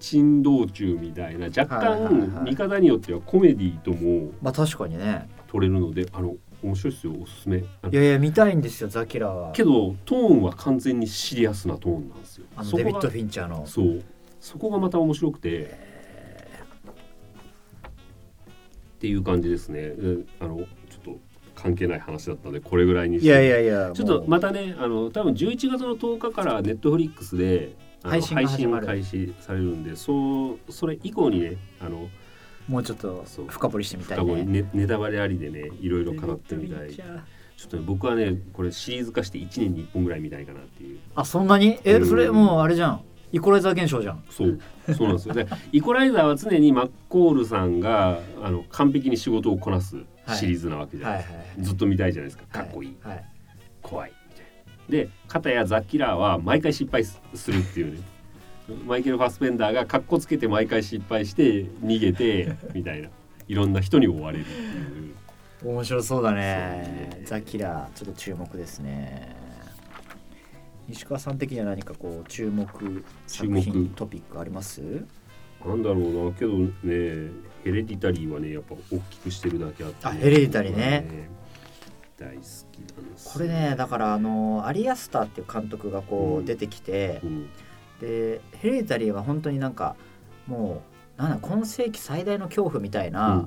[0.00, 5.28] 珍道中みたいな若干見方によってはコメディともまあ確かにね。
[5.54, 6.34] 取れるのであの
[6.64, 7.58] 面白いですよおすすめ。
[7.58, 7.62] い
[7.92, 9.52] やいや見たいんですよザキラは。
[9.52, 12.46] けどトーンは完全にシリアスなトーンなんですよ。
[12.56, 13.66] あのデビッド・フィンチャーの。
[13.66, 14.02] そう。
[14.40, 15.64] そこがまた面白くて。
[18.96, 19.80] っていう感じですね。
[19.82, 21.18] うんあのちょっと
[21.54, 23.26] 関係ない話だったのでこれぐらいにして。
[23.26, 32.08] いやいやいやちょっとまたねあの多分11月の10日からネットフリックスで配信が始まる開始されるんでそうそれ以降にねあの
[32.68, 33.46] もうちょっとそう。
[33.48, 34.44] 深掘りしてみたいね。
[34.44, 36.90] ねネタバレありでねいろいろ語ってみたい。
[36.94, 40.98] ちょっとね僕はねこれシリーズ化して1年に1本ぐらい見たいかなっていう。
[41.14, 41.78] あそんなに？
[41.84, 42.06] えうん。
[42.08, 43.02] それもうあれじゃん。
[43.32, 44.24] イコライザー現象じゃん。
[44.30, 44.58] そう。
[44.96, 45.34] そうなんですよ。
[45.34, 49.96] でイコライザーは常にマッコールさんがあの完璧に仕事をこなす
[50.28, 52.44] シリーズなわけじゃないですか、はいはいはいずっと見たいじゃないですか。
[52.46, 53.24] かっこいい、はい
[53.82, 54.12] 怖い。
[54.30, 55.06] みたいな。
[55.06, 58.00] で片やザ・キラーは毎回失敗すするっていうね
[58.86, 63.08] マイケル・ファスペンダーがかっこつけて毎回失敗して逃げて みたいな。
[63.46, 65.74] いろんな人に追われるっていう。
[65.74, 66.42] 面白そうだそうね。
[66.42, 69.36] ねザ・キラーちょっと注目ですね。
[70.88, 72.66] 石川さん的には何かこう注目
[73.26, 73.88] 作注品目。
[73.96, 74.80] トピックあります？
[75.64, 81.28] なんだろうなけどねヘレディタリーはねやっぱ大きくしてるだけあって、あヘレディタリーね。
[82.18, 86.44] 大好きなんですこれねだからあのアリアスターっていう監督がこううん。
[86.44, 87.46] 出てきてう、ん
[88.04, 89.96] でヘレタリーは本当になんか
[90.46, 90.82] も
[91.18, 93.46] うなんだ今世紀最大の恐怖みたいな、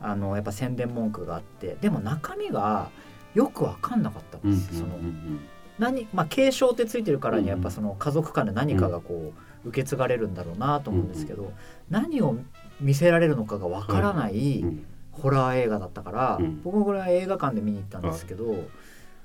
[0.00, 2.90] あのやっぱ宣伝文句があってでも中身が
[3.34, 5.40] よく分かんなかったうんです、そのうん
[5.78, 9.32] 何まあ継承ってついてるからにうんやっぱその家族間で何かがこ
[9.64, 11.52] う受け継がれるんだろうなと思うんですけど、
[11.88, 12.36] 何を
[12.80, 14.86] 見せられるのかが分からないうん
[15.22, 16.60] ホラー映画だったから、うん。
[16.62, 18.54] 僕もこれは映画館で見に行ったんですけど、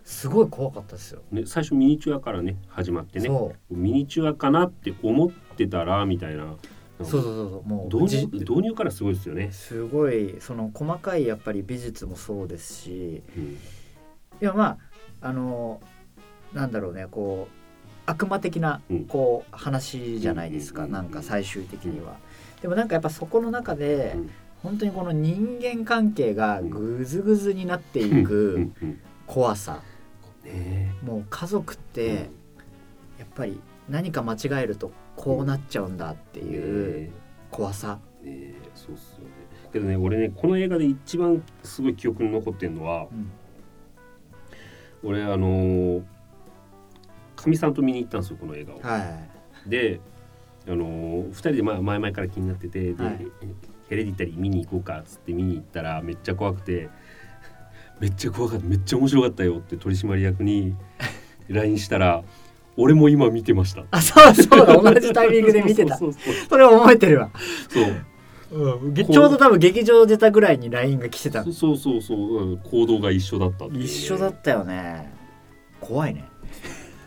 [0.04, 1.22] すごい怖かったですよ。
[1.32, 3.28] ね、最初ミニチュアからね始まってね。
[3.28, 6.56] そミニチュアかなって思ってたらみたいな。
[7.00, 7.70] うそうそうそう。
[7.70, 9.52] もう導じ入導入からすごいですよね。
[9.52, 13.24] すごいその細かいやっぱり美術もそうですし。
[13.38, 13.44] うん。
[13.44, 13.58] い
[14.40, 14.78] やま
[15.22, 15.82] ああの
[16.54, 17.54] なんだろうねこう
[18.06, 19.06] 悪魔的なうん。
[19.06, 22.18] こう話じゃないですか、うんなんか最終的には。
[22.62, 24.30] でもなんかやっぱそこの中で、うん。
[24.64, 28.72] 本当にこの人間関係がぐずぐずになっていうんく
[29.26, 29.74] 怖さ。
[29.74, 29.91] ね
[31.04, 32.30] もう家族って
[33.18, 37.12] やっぱり何か間違えるとこうなっちゃうんだっていう
[37.50, 38.00] 怖さ、
[38.76, 39.32] そうっすよね。
[39.74, 43.32] けどね俺ねこの映画で一番すごい記憶に残ってるのはうん。
[45.04, 46.02] 俺あの
[47.36, 48.80] かみさんと見に行ったんですよこの映画を。
[48.82, 50.00] はいで
[50.68, 53.28] あの2人でまあ前々から気になっててで、はい。
[53.90, 56.90] ヘレディタリー見に行こうかっつって見に行ったらめっちゃ怖くて
[58.02, 60.76] めっちゃ怖かっためっちゃ面白かったよって取締役に
[61.48, 62.24] LINE したら
[62.76, 63.84] 俺も今見てました。
[63.92, 65.98] あそうそうだ同じタイミングで見てた。
[65.98, 67.30] そうそうそれ覚えてるわ、
[67.70, 67.84] そう。
[67.84, 68.06] そう
[68.52, 72.18] うん、ちょうど多分劇場出たぐらいに LINE が来てたそうそうそうそう。
[72.18, 75.14] うん行動が一緒だったっ一緒だったよね。
[75.80, 76.26] 怖いね。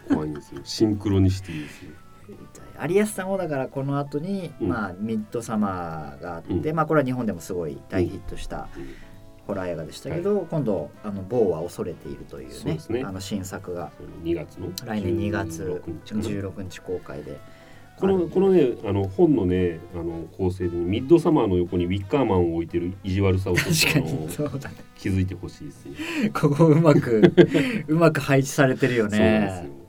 [0.09, 0.61] 怖いんですよ。
[0.64, 1.90] シンクロニシティですよ。
[2.88, 4.68] 有安さんもだからこの後に、うん。
[4.68, 6.76] まあミッドサマーがあって、うん。
[6.76, 8.68] まあこれは日本でもすごい大ヒットした
[9.47, 13.03] ホラー映画でしたけど、今度あの某は恐れているというねね。
[13.05, 13.90] あの新作が。
[13.97, 14.68] その2月の？
[14.84, 16.22] 来年2月16日かな。
[16.22, 17.38] 16日公開で。
[17.99, 24.76] このこのねあの本のねあの構成で、ね、ミッドサマーの横にウィッカーマンを置いてる意地悪さを確かにそうだね。
[24.97, 26.30] 気づいてほしいですね。
[26.30, 27.22] ここうまく
[27.86, 29.20] うまく配置されてるよそう。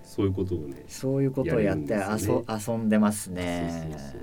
[0.04, 0.84] そういうことをね。
[0.88, 2.04] そういうことをやってね。
[2.20, 3.70] 遊遊んでますね。
[3.72, 4.20] そうそうそう。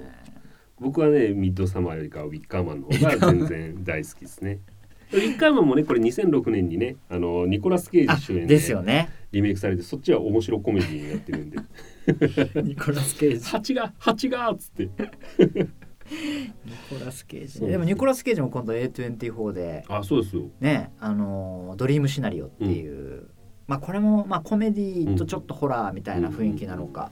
[0.81, 4.61] 僕はねミッドサマーよりかはウィッカーマンの方が全然大好きですね。
[5.13, 9.11] ウィッカーマンもねこれ2006年にねあのニコラス・ケイあジ主演ですよね。
[9.33, 11.59] リメイクされてそっちは面白コメディになってるんで。
[12.63, 13.45] ニコラス・ケイジ。
[13.45, 14.91] 蜂が蜂がっつって。
[16.65, 20.43] ニコラス・ケイジでもニコラス・ケイジも今度 A24 であそうですよ。
[20.61, 23.29] ねあのドリームシナリオっていう、
[23.67, 27.11] まあこれもまあコメディとちょっとホラーみたいな雰囲気なのか、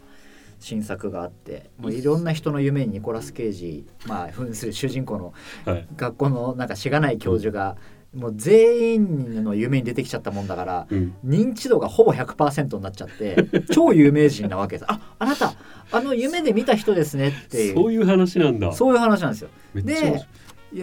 [0.61, 5.33] 新作があってもういろんな人の夢にニコラス・ケイジまあ扮する主人公の
[5.65, 5.89] はい。
[5.97, 7.77] 学校のなんかしがない教授が、
[8.15, 11.15] もう全員の夢に出てきちゃったもんだからうん。
[11.25, 13.37] 認知度がほぼ100%になっちゃって
[13.73, 15.55] 超有名人なわけですああなた
[15.93, 18.73] あの夢で見た人ですねっていうそういう話なんだ。
[18.73, 20.23] そういう話なんですよで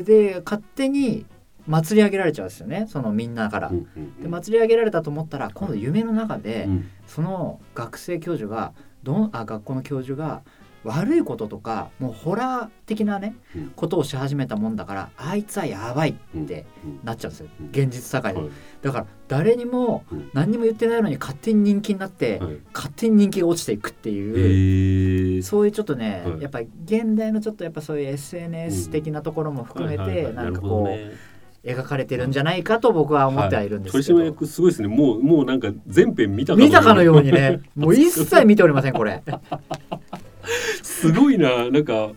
[0.04, 1.26] で勝手に
[1.68, 3.68] 祭り上げられちゃうんですよねそのみんなから。
[3.70, 8.74] うんうんうんで祭り上げられたと思ったら今度夢の中で、うんその学生教授が
[9.08, 10.42] どんあ学校の教授が
[10.84, 13.72] 悪いこととかもうホラー的なね、うん。
[13.76, 16.14] ことをし始めたもんだからあいつはやばいっ
[16.46, 17.00] てうん。
[17.04, 18.50] なっちゃうんですよ、うん現実社会で、はい。
[18.82, 20.30] だから誰にもうん。
[20.34, 22.58] 何にも言ってないのに勝手に人気になって、はい。
[22.74, 26.42] 勝手に人気が落ちていくってえいう、ーそういうちょっとね、はい。
[26.42, 31.12] やっぱり現代のちょっとやっぱそういう SNS 的なところも含めて、なんかこう、ね
[31.68, 34.88] 描かれてるんじゃないかと僕は思ってはいるんですけど、取締役すごいですね。
[34.88, 37.60] もうもうなんか全編見たかの見たかのようにね。
[37.76, 39.22] もう一切見ておりませんこれ。
[40.82, 41.70] すごいな。
[41.70, 42.12] なんか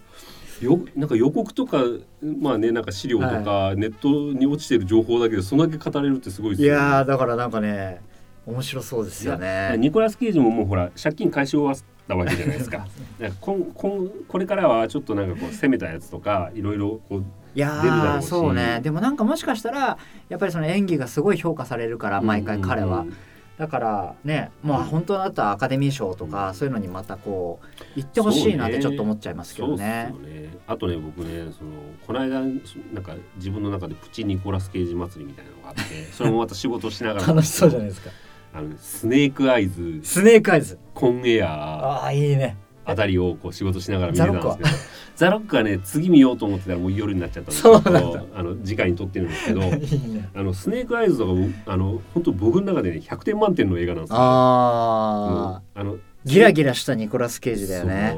[0.61, 1.83] よなんか予告とか
[2.23, 6.69] まあねなんか資料とか、ネットに落ちてる情報だけどそんだけ語れるってすごいですね。
[6.69, 8.01] やーだからなんかね
[8.47, 11.77] 面白そうですよいやねニコラス・ケイジももうほら借金返し終わっ
[12.07, 12.79] たわけじゃないですか。
[12.79, 12.89] だか
[13.19, 17.25] らこんこんこれからはちょっとなんかこう攻めたやつとかいろいろこう
[17.55, 18.81] いやそうね。
[18.83, 19.99] でもなんかもしかしたら
[20.29, 23.17] やっぱりその演技がすごい評価されるから毎回彼は、うん
[23.61, 30.09] だからねまあ本当だったらアカデミー賞とか、そういうのにまたこう行ってほしいなってちょっと思っちゃいますけどね。
[30.13, 30.59] そうっすよね。
[30.67, 31.73] あとね僕ねその
[32.07, 32.61] この間なん
[33.03, 37.27] か自分の中でプチニコラス・ケイジ祭りみたいなのがあって それもまた仕事しながら。
[37.27, 38.11] 楽しそうじゃないですか。
[38.55, 40.01] あのスネークアイズ。
[40.05, 40.79] スネークアイズ。
[40.95, 42.57] コンエアああいいね
[42.91, 44.69] あたりをこう仕事しながら見てたんですけど
[45.17, 45.63] ザロックは。
[45.63, 48.01] ね次見ようと思ってたらもう夜になっちゃったんでそうなんだ。
[48.01, 49.63] ちょっとあの次回に撮ってるんですけど
[50.35, 55.89] あのスネークアイズとか僕あの本当僕の中でね100点満点の映画なんですよ、ああうん。
[55.89, 58.17] あのギラギラしたニコラス・ケイジだよね。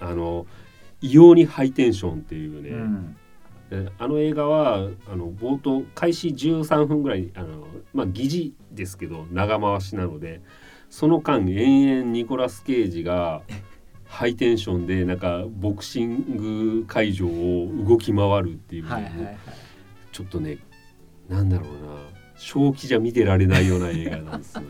[0.00, 0.46] あの
[1.00, 3.16] 異様にハイテンションっていうね、うん。
[3.70, 10.42] であの映画はあの冒頭開始13分ぐらいあの、まあ、疑似ですけど長回しなので
[10.90, 13.42] その間延々ニコラス・ケイジが
[14.10, 18.84] ハイテンションでなんかボクシング会場を動き回るっていう、
[20.12, 20.58] ちょっとね
[21.28, 21.70] なんだろうな。
[22.36, 24.68] 正気じゃ見てられないような映画なんですよね。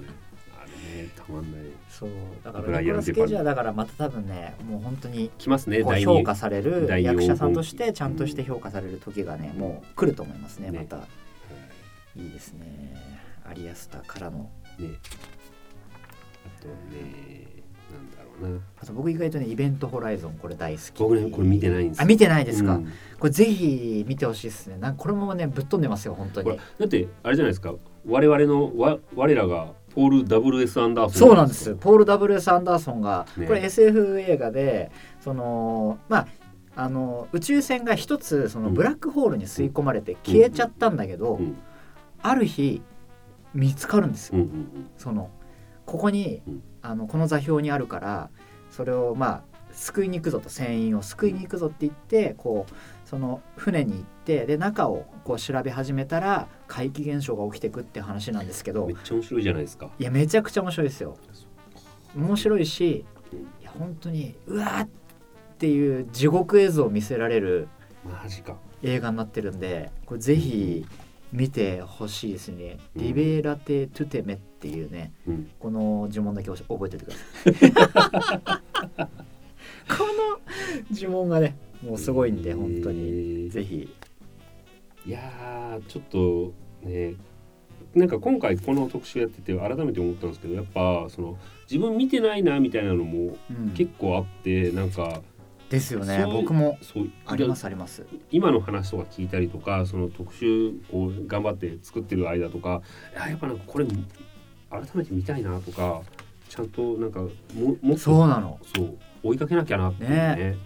[0.61, 1.63] あれねたまんない。
[1.89, 2.11] そう
[2.45, 10.79] だからニコラス・ケイジはだからまた多分ねもう本当に来ますね評価される役者さんとしてちゃんとして評価される時がねもう来ると思いますねね。
[10.81, 11.07] また。
[12.17, 12.27] い。
[12.27, 12.97] いですね。
[13.49, 14.51] アリアスターからの。
[14.79, 14.89] ね。
[16.47, 17.47] あとね
[18.81, 20.99] あと僕意外とねイベントホライゾンこれ大好き。
[20.99, 22.05] 僕ねこれ見てないんですよ。
[22.05, 22.93] あ見てないですか、うん。
[23.19, 24.77] これぜひ見てほしいですね。
[24.79, 26.57] なんかこれもねぶっ飛んでますよ本当に。
[26.57, 27.75] だってあれじゃないですか。
[28.07, 30.81] 我々のわ我らがポール W.S.
[30.81, 31.75] アンダーソンそうなんです。
[31.75, 32.51] ポール・ W.S.
[32.53, 33.47] アンダーソンが、ね。
[33.47, 36.27] これ SF 映画でそのまあ
[36.77, 38.75] あの宇宙船が一つそのうん。
[38.75, 41.57] ブラックホールに吸い込まれて消えちゃったんだけど、うん。
[42.23, 42.83] ある日
[43.53, 44.91] 見つかるんですよ、うんうん。
[44.97, 45.31] その
[45.87, 48.31] ここに、うんあのこの座標にあるから
[48.71, 58.87] それをまあ救いに行くぞと船員を救いに行くぞって言ってこうその船に行ってで中をこう調べ始めたら怪奇現象が起きてくって話なんですけど。
[58.87, 59.91] めっちゃ面白いじゃないですか。
[59.99, 61.17] いやめちゃくちゃ面白いですよ。
[62.17, 64.89] 面白いしうんいや本当にうわーっ
[65.59, 67.69] ていう地獄映像を見せられる
[68.83, 70.87] 映画になってるんでこれぜひ
[71.33, 73.03] 見てほしいですね「うん。
[73.03, 75.51] リベラテ・トゥテメ」っていうねうん。
[75.59, 78.61] この呪文だけ覚えておいてくださ
[79.07, 79.07] い。
[79.89, 80.07] こ
[80.91, 83.51] の呪文がねもうすごいんで本当にに。
[83.51, 83.89] ぜひ。
[85.07, 86.53] いやーちょっと
[86.87, 87.15] ね
[87.95, 91.39] なんか今回この特集やってて改めて思ったんですけどやっぱその
[91.71, 93.71] 自分見てないなみたいなのもうん。
[93.75, 95.23] 結構あってなんか
[95.71, 96.27] ですよね。
[96.27, 97.09] 僕もそう。
[97.25, 98.05] ありますあります。
[98.33, 102.83] 今の話とか聞いたりとかその特集を頑張って作ってる間とか
[103.15, 103.97] いややっぱなんかこれ改
[104.95, 106.03] めて見たいなとか
[106.49, 107.29] ちゃんとなんかも
[107.81, 108.59] もっとそうなの。
[108.75, 110.57] そう追いかけなきゃなってねね。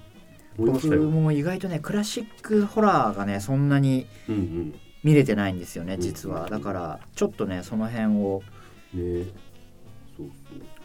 [0.56, 0.86] 僕。
[0.96, 6.48] も意外とねクラシックホラーがねそんなにうん見れてないんですよねうん実は。
[6.48, 8.42] だからちょっとねその辺を。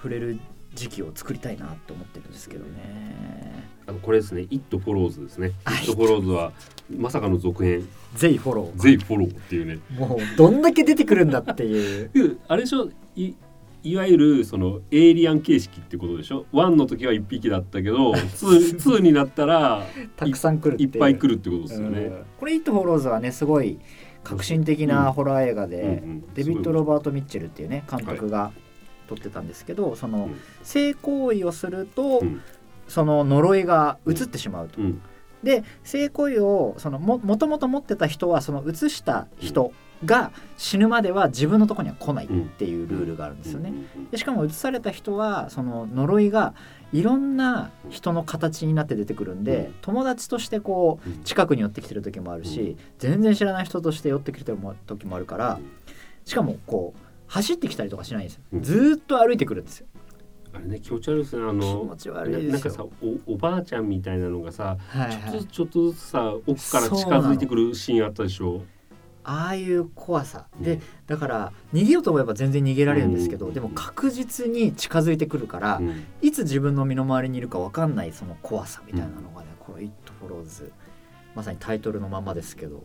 [0.02, 0.40] 触れる
[0.76, 4.42] 時期を作りたいなって思ってるんですけどねあのこれですね。
[4.52, 5.52] It Follows ですね。
[5.66, 6.52] あ It Follows は
[6.96, 7.88] まさかの続編。
[8.16, 9.80] ぜひフォロー They Follow っていうね。
[9.98, 12.90] もうどんだけ出てくるんだっていう であれでしょ？
[13.16, 13.34] い
[13.82, 22.00] いわゆるそのエイリアン形式ってことでしょ？1の時は1匹だったけど 2, 2になったらたくさん来るっていっぱい来るってことですよね。
[22.02, 23.80] うんこれ「イット・フォローズ」はねすごい
[24.24, 26.04] 革新的なホラー映画で、
[26.36, 28.52] デビッド・ロバート・ミッチェルっていうね監督が
[29.10, 30.36] 撮ってたんですけど、そのうん。
[30.64, 32.42] 性行為をすると、うん。
[32.88, 34.82] その呪いが移ってしまうと。
[34.82, 35.02] うん。
[35.44, 39.72] で性行為をそのももともと持ってた人はその移した人
[40.04, 43.72] が死ぬまでは自分のところには来ないっていうルールがあるんですよね。
[44.12, 46.54] でしかも移された人はその呪いが
[46.92, 49.74] いろんな人の形になって出てくるんで、うん。
[49.82, 51.24] 友達としてこううん。
[51.24, 52.78] 近くに寄ってきてる時もあるし、うん。
[52.98, 54.58] 全然知らない人として寄ってきてる
[54.88, 55.60] 時もあるから
[56.26, 58.62] しかもこう走ってきたりとかしないんですよ、うん。
[58.62, 59.88] ずーっと歩いてくるんですよ。
[60.52, 65.32] あれね気持ち悪いですねあ気のななんかさおおばあちゃんみたいなのがさはいはい。
[65.32, 68.64] ちょっとちょっとずつさ奥から近づいてくるシーンあったでしょ？
[69.24, 70.48] ああいう怖さ。
[70.58, 70.64] うん。
[70.64, 73.54] でだから逃げようと思えば全然逃げられるんですけど、うん。
[73.54, 76.04] でも確実に近づいてくるから、うん。
[76.22, 80.72] いつ自分の身の回りにいるか分かんないその怖さみたいなのがね、この「It Follows」
[81.36, 82.82] まさにタイトルのままですけど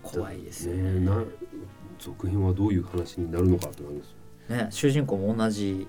[0.00, 1.26] 怖いですよね
[2.00, 4.14] 続編はどういう話になるのかって感じです。
[4.48, 5.86] ね主人公も同じ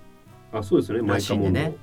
[0.51, 1.07] あそうですね。
[1.07, 1.75] らしいんでね。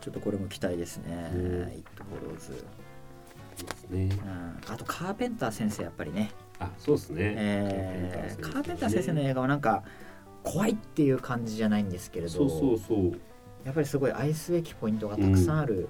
[0.00, 1.30] ちょっとこれも期待ですね。
[1.34, 4.08] うん「It Follows ですね」
[4.66, 7.34] うん、あとカーペンター先生やっぱりね、あそうですね。
[7.36, 9.84] えーカーペンター先生のね映画はなんか
[10.42, 12.32] 怖いっていう感じじゃないんですけれど。
[12.32, 13.12] そうそうそう。
[13.64, 15.88] やっぱりすごい愛すべきポイントがたくさんある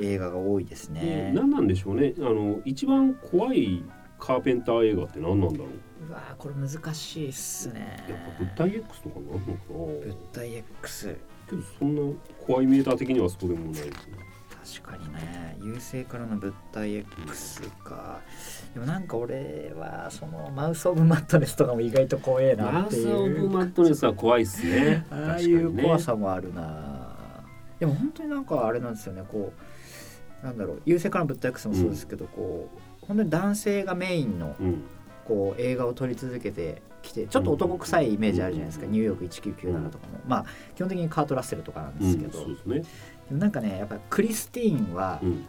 [0.00, 1.32] 映画が多いですでね。
[1.34, 2.14] 何なんでしょうね。
[2.18, 3.84] あの一番怖い
[4.18, 5.68] カーペンター映画って何なんだろう
[6.08, 8.04] うわーこれ難しいっすね。
[8.08, 9.40] やっぱ物体 X とかなんのか
[9.70, 11.16] 物な体 X
[11.48, 12.02] けどそんな
[12.46, 13.94] 怖いメーター的にはそうでもないですね。
[14.80, 18.20] 確かにね優勢からの物体 X か。
[18.72, 25.06] でもなんか俺はそのマウス・オブ・マットネスとかも意外と怖えなマウっていス・オブ・うマットネスは怖いっすね。
[25.10, 27.14] ああいう怖さもあるな。
[27.78, 29.22] でも本当になんかあれなんですよね。
[29.28, 29.52] こ
[30.42, 30.82] うなんだろう。
[30.86, 32.70] 優勢からの物体 X もそうですけど、こ
[33.02, 34.78] う本当に男性がメインのにね
[35.26, 38.92] こう映画を撮り続けてきてちょっと男臭いイメージあるじゃないですか、うん。
[38.92, 42.88] ニューヨーク1997とかも、まあ基本的にカート・ラッセルとかなんうん、ですけど、うん、そうです
[43.30, 43.36] ね。
[43.38, 45.46] なんかねやっぱクリスティーンは、うん。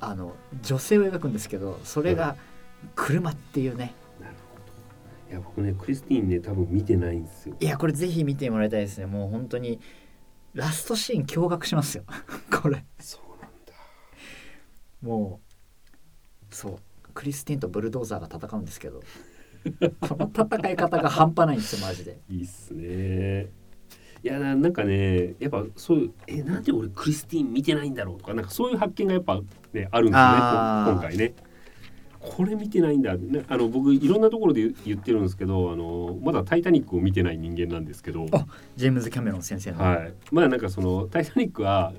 [0.00, 2.34] あの女性を描くんですけどそれが
[2.94, 3.94] 車っていうね。
[4.18, 4.58] なるほ
[5.28, 5.30] ど。
[5.30, 7.54] いや僕ねクリスティーンね多分見てないんですよ。
[7.60, 9.06] いやこれぜひ見てもらいたいですね。
[9.06, 9.78] もう本当に
[10.54, 12.04] ラストシーン驚愕しますよ。
[12.50, 12.84] これ。
[12.98, 13.72] そうなんだ。
[15.02, 15.40] も
[16.50, 16.78] うそう
[17.10, 19.00] クリスティーンとブルドーザーが戦うんですけど
[20.00, 22.18] この戦い方が半端ないんですよマジで。
[22.30, 23.48] いいっすね。
[24.22, 29.40] いやななんかねやっぱそういうえなんで俺クリスティーン見てないんだろうとかなんかそういう発見がやっぱ
[29.72, 30.36] ねあるんですよね
[30.92, 31.34] 今回ね。
[32.20, 38.26] これ見てないんだ、ね、あの僕いろんなところで言言ってるんですけどあのまだ「タイタニック」を見てない人間なんですけど。
[38.32, 38.46] あ
[38.76, 40.12] ジェームズ・キャメロン先生の、はい。
[40.30, 41.94] まあなんかその「タイタニック」は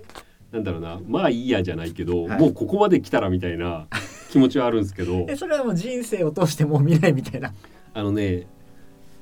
[0.51, 2.39] なんだろうなまあいいやじゃないけど、はい。
[2.39, 3.87] もうここまで来たらみたいな
[4.31, 7.53] 気持ちはあるんですけどえそれはもう人生を通してもう見ないみたいな。
[7.93, 8.47] あのね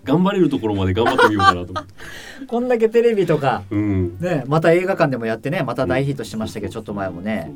[0.03, 1.93] 頑張れるところまで頑張ってみようかなと思って。
[2.47, 4.18] こんだけテレビとかうん。
[4.20, 7.51] ねまた映画館でもやってねまた大ヒットしてましたけど、ちょっと前もね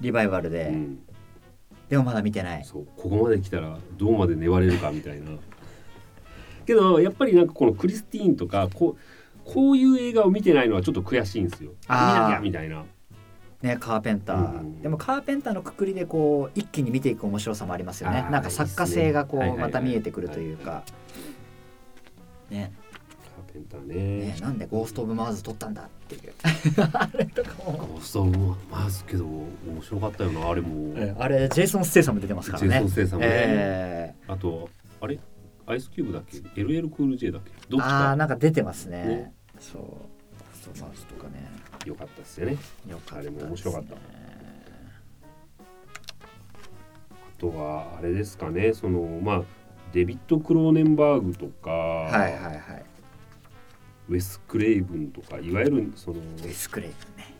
[0.00, 0.98] リバイバルで、うん。
[1.88, 2.64] でもまだ見てない。
[2.64, 5.28] そうここまで来たらどうまで粘れるかみたいな。
[6.66, 11.70] けどやっぱりなんかこのクリスティーンとかこうこういう映画を見てないのはちょっと悔しいんですよ。
[11.88, 12.84] 見なきゃみたいな。
[13.62, 14.82] ねカーペンター、うん。
[14.82, 18.26] でもカーペンターのくくりでこう一気に見ていく面白さもありますよね。
[18.30, 20.82] なんか作家性がこうまた見えてくるというか。
[22.50, 22.72] ね。
[23.34, 23.94] カーペンターね。
[24.34, 24.36] ね。
[24.40, 26.32] なんでゴースト・オブ・マーズ撮ったんだっていう。
[26.92, 27.72] あれとかも。
[27.72, 29.46] ゴースト・オブ・マーズけど面
[29.82, 30.92] 白かったよなあれも。
[30.96, 32.68] えあれジェイソン・ステイサム出てますからね。
[32.68, 33.28] ジェイソンステイサムね。
[33.30, 34.68] えあと
[35.00, 35.18] あれ？
[35.68, 37.50] アイスキューブだっけ？LL クール J だっけ？
[37.68, 39.04] どっちー、あなんか出てますね。
[39.04, 39.34] ね。
[39.58, 39.82] そう
[40.74, 41.48] スト・マーズとかね。
[41.84, 42.56] 良かったですよね。
[42.88, 43.94] よかったあれも面白かった。
[43.94, 43.98] あ
[47.38, 48.74] とはあれですかね。
[48.74, 49.42] そのまあ
[49.92, 52.84] デビッド・クローネンバーグとか、はいはいはい。
[54.08, 56.90] ウェス・クレイブンとかいわゆるそのデスクレイ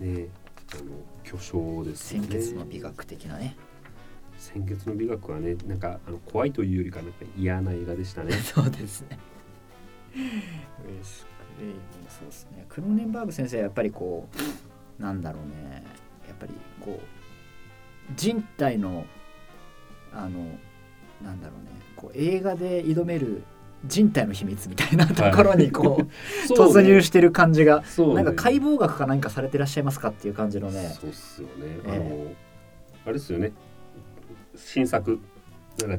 [0.01, 0.17] ブね。
[0.23, 0.29] ね
[0.73, 0.83] あの
[1.25, 2.29] 巨匠ですよね。
[2.29, 3.57] 鮮血の美学的なね。
[4.39, 8.33] 鮮血の美学はねなんかあの怖いというよりかなんか嫌な映画でしたね。
[8.39, 9.19] そうですね。
[10.15, 11.75] ウェス・クレイ
[12.09, 12.65] そうですね。
[12.69, 14.29] クローネンバーグ先生はやっぱりこ
[14.99, 15.85] うなんだろうね。
[16.27, 19.05] やっぱりこう人体の
[20.13, 20.47] あの
[21.23, 21.71] なんだろうね。
[21.97, 23.43] こう映画で挑める
[23.85, 26.07] 人体の秘密みたいな ところにこう、
[26.53, 27.83] 突入してる感じが、
[28.15, 30.95] なんか解剖学か何かされてらっしゃいますかっていう感じのね。
[30.99, 31.91] そうっすよね、ええ。
[31.91, 32.35] あの
[33.05, 33.53] あれですよね。
[34.57, 35.21] 新作。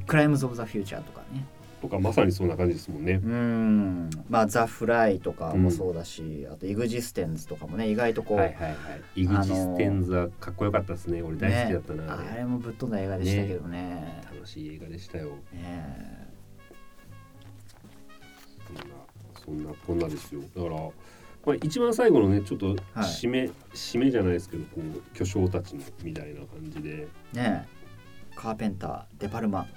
[0.08, 1.46] クライムズ・オブ・ザ・フューチャーとかね。
[1.82, 3.28] とかまさにそんな感じですもんねう。
[3.28, 8.76] んまあ「ザ・フライ」とかもそうだし、あと「イグジステンズ」とかもね意外とこう、はいはいは
[9.16, 9.22] い。
[9.22, 11.22] イグジステンズはかっこよかったですね。
[11.22, 12.18] 俺大好きだったな。
[12.18, 15.30] ね、あれもぶっ飛んだ映画でしたけどね楽しい映画でしたよ。
[15.54, 16.28] ね
[18.68, 18.84] そんな
[19.46, 20.42] そんなこんなですよ。
[20.56, 20.92] だから、ま
[21.54, 27.68] あ、一番最後のねちょっと締め、締めじゃないですけどこう巨匠たちのみたいな感じでね
[28.36, 29.68] カーペンターデパルマ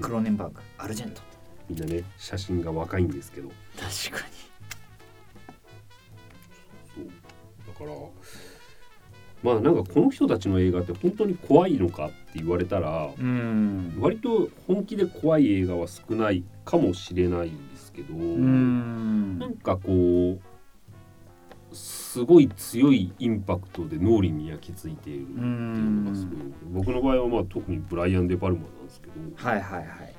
[0.00, 1.22] クローネンバーグアルジェント
[1.68, 3.48] みんなね写真が若いんですけど。
[3.76, 4.26] 確か
[6.94, 7.06] そう。
[7.66, 7.90] だから
[9.42, 13.96] まあなんかこの人たちの映画って本当に怖いのかって言われたらにうん。
[14.00, 19.38] 割と本気で怖い映画は少ないかもしれないんですけど、うん。
[19.38, 20.40] なんかこう
[21.74, 26.36] すごい強いインパクトで脳裏に焼き付いているっていうのがすごい
[26.72, 30.14] 僕の場合はまあ特にブライアン・デ・パルマなんですけど、はいはいはい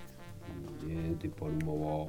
[0.86, 2.08] ね、デ・パルマは。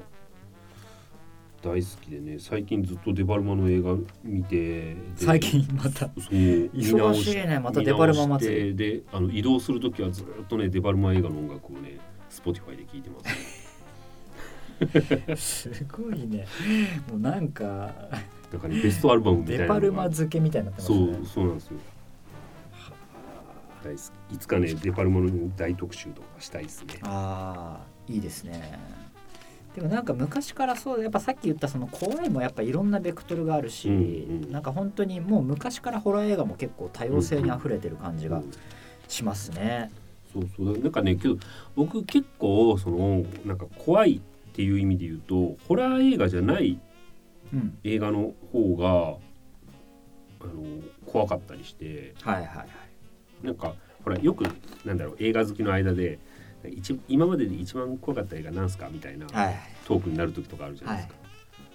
[1.62, 5.90] 大好きでね最近ずっとデ・パルマの映画見てで最近また。
[5.90, 11.98] そう見忙しいねまたデパルマ祭りりであの移動する時はずっとねデ・パルマ映画の音楽をね
[12.30, 13.20] Spotify で聴いてま
[15.36, 15.66] す。
[15.72, 16.46] すごいね。
[17.10, 17.94] もうなんか
[18.52, 21.78] だから、ね、ベストアルバムみたいなデパルマ漬けみたいになってますそねうそうなんですよ。
[23.82, 24.34] 大好き。
[24.34, 26.94] いつかねデパルマの大特集とかしたいですね。
[27.02, 28.78] ああいいですね。
[29.74, 33.96] でもなんか昔からそうやっぱさっき言ったその怖いもやっぱいろんなベクトルがあるし、うん
[34.44, 34.50] うん。
[34.50, 38.50] なんか本当にもう昔からホラー映画も結構多様性にあふれてる感じがうん。
[39.06, 39.90] しますね。
[40.32, 40.78] そうそう。
[40.78, 41.36] なんかねけど
[41.74, 46.80] 僕結構そのなんか怖いっていう意味で言うとホラー映画じゃない
[47.52, 49.18] うん、映画の方が
[50.40, 50.64] あの
[51.06, 52.14] 怖かったりして。
[52.22, 52.66] はいはいはい。
[53.46, 54.44] なんかほらよく
[54.84, 56.18] なんだろう映画好きの間で一
[57.08, 58.88] 今までで一番怖かった映画なんすか？
[58.90, 59.56] みたいなはい、
[59.86, 61.14] トークになる時とかあるじゃないですか、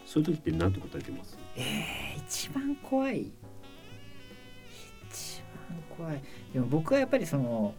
[0.06, 1.38] そういう時って何て答えてます？
[1.56, 3.32] えー、一番怖い。
[5.10, 6.22] 一番怖い。
[6.54, 7.74] でも僕はやっぱりその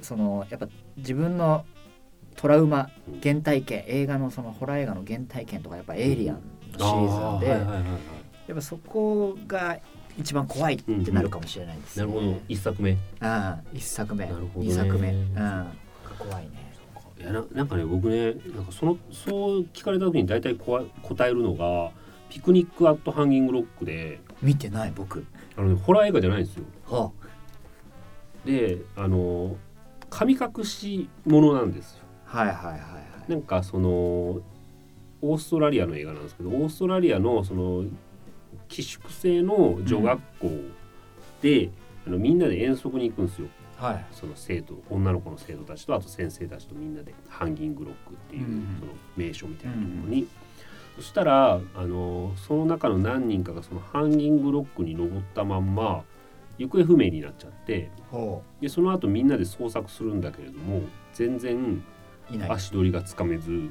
[0.00, 1.64] そのやっぱ自分の
[2.36, 3.20] トラウマうん。
[3.20, 6.40] 原体験映画のそのホラー映画の原体験とかやっぱ「エイリアン」
[6.78, 9.78] のシリーズで、やっぱそこが
[10.18, 12.06] 一番怖いってなるかもしれないですね。
[12.06, 12.40] なるほど。
[12.48, 12.90] 一作目。
[12.90, 12.98] うん、
[13.74, 14.66] 一作目、なるほどね。
[14.66, 15.66] 二作目、うん、が
[16.20, 16.70] 怖いね。
[17.18, 21.90] いやななんかね僕ねなんかそのそう聞かれた時に大体こわ答えるのが
[22.30, 25.26] ピクニック・アット・ハンギング・ロックで見てない僕。
[25.56, 27.10] あの、ね、ホラー映画じゃないんですよは
[28.44, 29.56] であの
[30.08, 32.78] 神隠しものなんですよあ、はいはいはいは
[33.28, 33.30] い。
[33.30, 37.84] なんかそのオーストラリアの映画なんですけどオーストラリアのその
[38.68, 40.50] 寄宿制の女学校
[41.42, 41.70] で、
[42.06, 43.48] あのみんなで遠足に行くんですよ
[43.80, 44.06] はい。
[44.12, 50.28] その生徒女の子の生徒たちとあと先生たちとみんなでハンギングロックっていう、うんその名所みたいなところに、
[50.96, 56.04] そしたらあのその中の何人かがそのハンギングロックに登ったまんま
[56.58, 61.82] 行方不明になっちゃってほでその後みんなで捜索するんだけれども全然。
[62.48, 63.70] 足取りがつかめず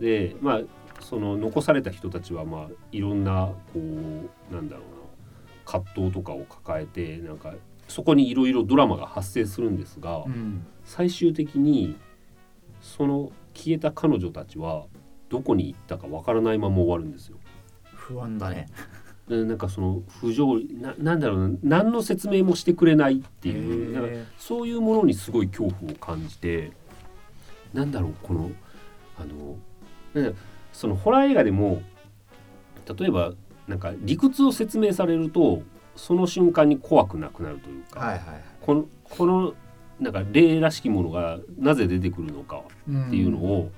[0.00, 0.60] でまあ
[1.00, 5.02] その残された人たちはまあいろんなこうなんだろうな
[5.64, 7.54] 葛藤とかを抱えてなんか
[7.92, 10.66] そこにいろいろドラマが発生するんですが、うん。
[10.84, 11.96] 最終的に
[12.80, 14.86] その消えた彼女たちは
[15.28, 17.36] どこに行ったかわからないまま終わるんですよ。
[17.94, 18.66] 不安だね
[19.28, 26.72] でなんかその不条理ななんだろうな何の説明もしてくれないっていうだからへそういうものにすごい恐怖を感じて
[27.72, 28.50] なんだろうこの
[29.16, 30.34] あの
[30.72, 31.82] そのホラー映画でも
[32.98, 33.32] 例えば
[33.68, 35.62] なんか理屈を説明されると
[35.96, 38.42] その瞬間に怖くなくなるというか、ーはいはいはい。
[38.60, 39.54] このこの
[40.00, 43.70] なんか霊らしきものがなぜ出てくるのかっていうのを、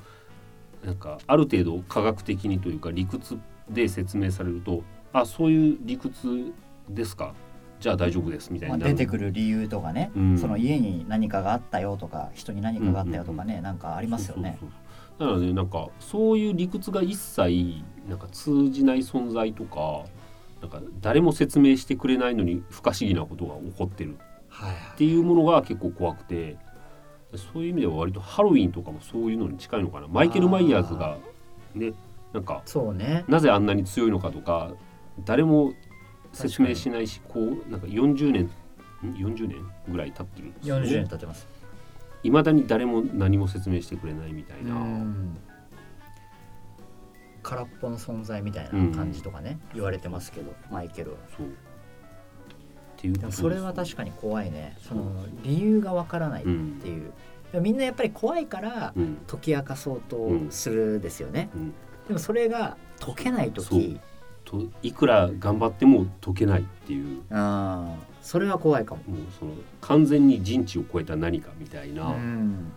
[0.85, 3.39] なんかある程度科学的にというか理屈
[3.69, 6.53] で説明されるとあそういう理屈
[6.89, 7.35] ですか？
[7.81, 10.39] じゃあ大丈夫ですみたいまあ、出てくる理由とかね、うん。
[10.39, 14.57] その家に何かがあったよとか人に何かがあったよとかね、なんかありますよね。
[14.61, 14.81] そうそうそう
[15.17, 20.05] だからねなんかそういう理屈が一切なんか通じない存在とか
[20.65, 24.17] なんか誰も説明してくれないのに不可思議なことが起こってる。
[24.95, 26.57] っていうものが結構怖くて
[27.35, 30.09] そういう意味では割とハロウィンとかもそういうのに近いのかな。
[30.09, 31.19] マイケル・マイヤーズが
[31.75, 31.93] ね
[32.33, 33.25] なんかそうね。
[33.29, 34.73] なぜあんなに強いのかとか
[35.25, 35.75] 誰も
[36.33, 39.59] 説明しないしこうなんか40年ん40年
[39.89, 41.47] ぐらい経ってるんですよ40年ね経ってます。
[42.23, 45.37] いまだに誰も何も説明してくれないみたいな、うん
[47.45, 51.16] 空っぽの存在みたいな感じとかね、言われてますけどマイケルは。
[53.30, 54.76] それは確かに怖いね。
[54.80, 56.51] その理由がわからないって
[56.88, 57.12] いう、
[57.53, 59.18] でもみんなやっぱり怖いからうん。
[59.26, 61.74] 解き明かそうとするですよね、うん。
[62.09, 63.64] でもそれが解けないそう。
[63.80, 64.01] 時
[64.45, 67.22] といくら頑張っても解けないっていう。
[67.30, 68.05] あー。
[68.22, 72.72] それは怖いかも、もうその完全に人知を超えた何かみたいなうん。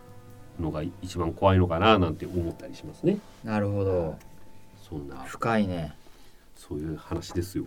[0.60, 3.20] のが一番怖いのかななんて思ったりしますね。
[3.44, 4.18] なるほど
[4.88, 5.96] そんな深いね
[6.56, 7.66] そういう話ですよ。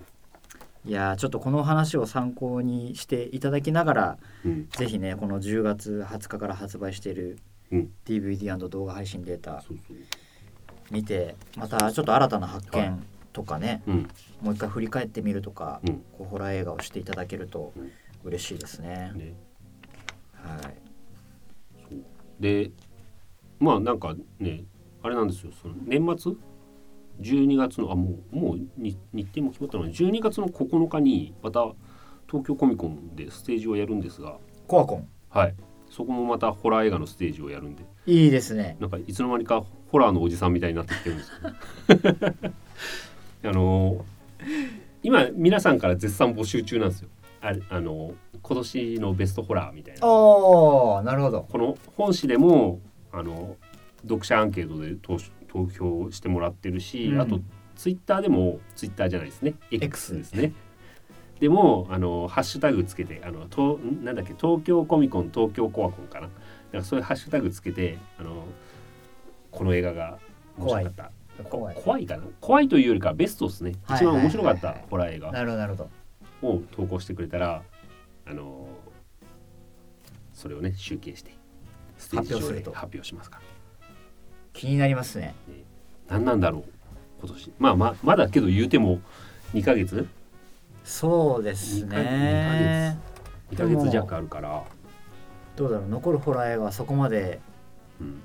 [0.86, 7.38] いやーちょっとこの話を参考にしていただきながらうん、ぜひねこの10月20日から発売している
[7.70, 9.62] うん DVD& 動画配信データ。
[10.90, 13.02] 見てまたちょっと新たな発はい見
[13.32, 14.08] とかね、うん、
[14.40, 17.92] もう一回振り返ってみるとか、うんこうホラー映画をしていただけるとうん
[18.24, 19.12] 嬉しいですね。
[19.14, 19.34] ね。
[20.34, 20.58] は
[21.90, 22.70] い、で、
[23.58, 24.64] まあなんかね、
[25.02, 25.52] あれなんですよ。
[25.62, 26.32] その年末
[27.20, 31.72] 12月のあもうもうに日程も決まったので12月の9日にまた
[32.30, 34.36] 東京コミコンでステージをやるんですが、
[34.68, 35.08] コアコン。
[35.30, 35.54] はい。
[35.90, 38.76] そこもまたホラー映画のステージをやるんで、いいですね。
[38.78, 41.32] なんかいつの間にかホラーのおじさんみたいになってきてるんです
[41.88, 42.48] けど
[43.50, 44.04] あの
[45.02, 47.08] 今皆さんから絶賛募集中なんですよ。
[47.40, 50.06] あれあの今年のベストホラーみたいな。
[50.06, 51.48] おおなるほど。
[51.50, 52.78] この本誌でも
[53.10, 53.56] あの
[54.02, 54.94] 読者アンケートで
[55.52, 57.20] 投投票してもらってるし、うん。
[57.20, 57.40] あと
[57.74, 59.54] ツイッターでもツイッターじゃないですね。
[59.70, 60.52] X ですね。
[61.40, 66.28] でもあのハッシュタグつけてあのとんなんだっけ東京コミコン東京コアコンかな。
[66.72, 68.44] なんかそういうハッシュタグつけてあの
[69.50, 70.18] この映画が
[70.56, 71.10] 面白かった。
[71.44, 71.74] 怖い。
[71.74, 72.22] 怖いかな？
[72.40, 73.72] 怖いというよりかはベストですね。
[73.82, 75.88] はい一番面白かったホラー映画なるほどなるほ
[76.42, 76.48] ど。
[76.48, 77.62] を投稿してくれたら
[78.26, 78.68] あの
[80.34, 81.32] それをね集計して
[81.96, 82.72] ステージ上で発表すると。
[82.72, 83.42] 発表しますから
[84.52, 85.34] 気になりますね。
[86.08, 86.64] 何なんだろう
[87.22, 89.00] 今年まあままだけど言うても
[89.54, 90.08] 2ヶ月？
[90.84, 92.98] そうですね。
[93.52, 94.64] 2ヶ月弱あるから、
[95.56, 97.40] どうだろう残るホラー映画はそこまで
[98.00, 98.22] うん、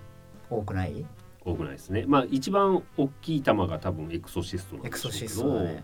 [0.50, 1.06] 多くない？
[1.44, 5.84] 多くないですねまあ一番大きい玉が多分エクソシストなんエクソでしょうけどシストだね。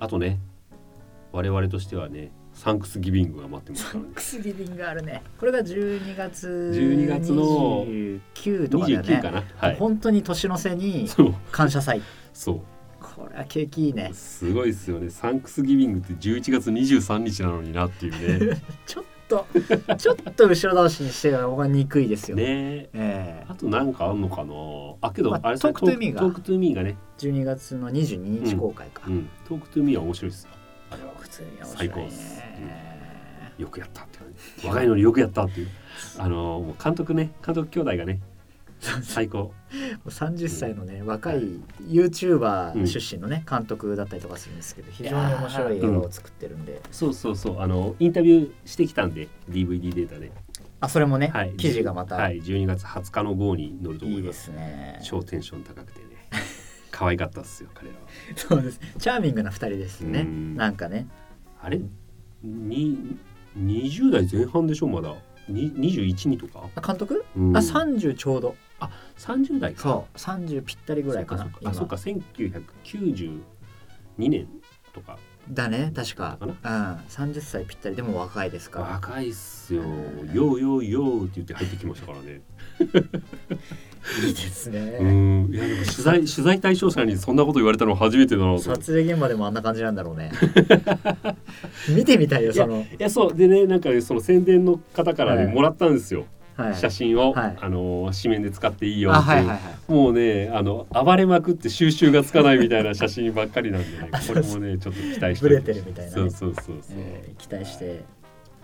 [0.00, 0.40] あとね
[1.32, 5.22] 我々としてはねサンクスギビングが待ってますからねクスギビングあるね。
[5.38, 9.08] これが12月12月の29とかだよね。
[9.08, 9.44] 29かな？
[9.56, 11.08] はい本当に年の瀬に
[11.50, 12.00] 感謝祭。
[12.32, 12.60] そう
[13.00, 14.10] これは景気いいね。
[14.14, 19.46] すごいですよねサンクスギビングって11月23日なのになっていうね ちょっと
[19.96, 22.36] ちょっと後ろ倒しにしては僕は憎いですよ。
[22.36, 24.54] ねええあとなんかあんのかな？
[25.00, 29.02] あけど、まああれトークトゥーミーがトークトゥーミーがね、12月の22日公開か。
[29.08, 30.50] うん、トークトゥーミーは面白いですよ
[30.94, 32.42] あれは普通に面白い最高ねっす
[33.58, 35.68] よくやったって若いのによくやったっていう。
[36.18, 38.20] あのもう監督ね監督兄弟がね
[39.02, 39.38] 最高。
[39.38, 39.52] も
[40.06, 47.60] う30歳のね若い YouTuber 出身のね監督だったりとかするんですけど非常に面白い映画を作ってるんで、そうそうそう。
[47.60, 50.32] あのインタビューしてきたんで DVD データで、
[50.80, 52.38] あそれもね、はい、記事がまた、、はい。
[52.38, 55.00] い、12月20日の号に載ると思いまいですすね。
[55.02, 56.06] 超テンション高くてね
[56.94, 58.00] 可愛かったっすよ彼らは。
[58.36, 58.80] そうです。
[58.98, 60.20] チャーミングな2人ですね。
[60.20, 60.54] うん。
[60.54, 61.08] なんかね。
[61.60, 61.80] あれ？
[62.44, 63.16] に
[63.58, 65.14] 20代前半でしょまだ。
[65.48, 67.56] に21にとか、あ監督、うん。
[67.56, 68.54] あ30ちょうど。
[69.18, 69.82] 30代か。
[69.82, 70.16] そう。
[70.16, 71.96] 30ぴったりぐらいかなあそうか。
[71.96, 73.40] 1992
[74.18, 74.48] 年
[74.92, 75.18] とか。
[75.50, 76.38] だね確か。
[76.40, 76.50] かうん。
[77.08, 77.96] 30歳ぴったり。
[77.96, 78.86] でも若いですから。
[78.86, 79.82] 若いっすよ
[80.32, 82.42] 「よーよーよー」って言って入ってきましたからね
[84.26, 85.50] いいですね、うん。
[85.52, 90.30] いやでも取材取材対象者にそんなこと言われたのは初めてだな撮影現場でもあんな感じなんだろうね。
[91.88, 92.80] 見てみたいよその。
[92.82, 93.34] いやそう。
[93.34, 95.54] でねなんかその宣伝の方からね、はい。
[95.54, 96.26] もらったんですよ、
[96.56, 96.74] はい。
[96.74, 97.56] 写真を、はい。
[97.58, 99.20] あの紙面で使っていいよって。
[99.20, 106.16] はいはいもうねあの暴れまくって収集がつかないみたいな写真ばっかりなんでね これもねちょっと期待してブレてるみたいなね。
[106.16, 108.02] そうそうそうそう、えー期待して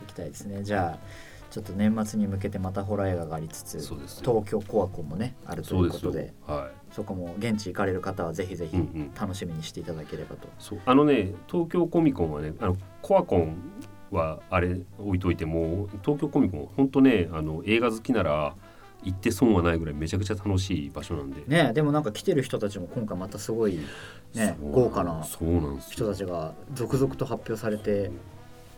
[0.03, 0.63] いきたいですね。
[0.63, 6.95] じゃあちょっと年末に向けてまたホラー映画がありつつ東京コアコンもねあるといううことではい。
[6.95, 9.15] そこも現地行かれる方はぜひぜひうんうん。
[9.15, 10.81] 楽しみにしていただければと、そう。
[10.87, 13.57] あのね東京コミコンはねあのコアコン
[14.11, 18.55] はあれ置いといても東京コミコン本当ねあの映画好きなら
[19.03, 23.81] 行って損はないぐらいめちゃくちゃ楽しい場所なんで、ねでもなんか来てる人たちも今回またすごい
[24.35, 25.25] ね豪華な
[25.89, 28.11] 人たちが続々と発表されて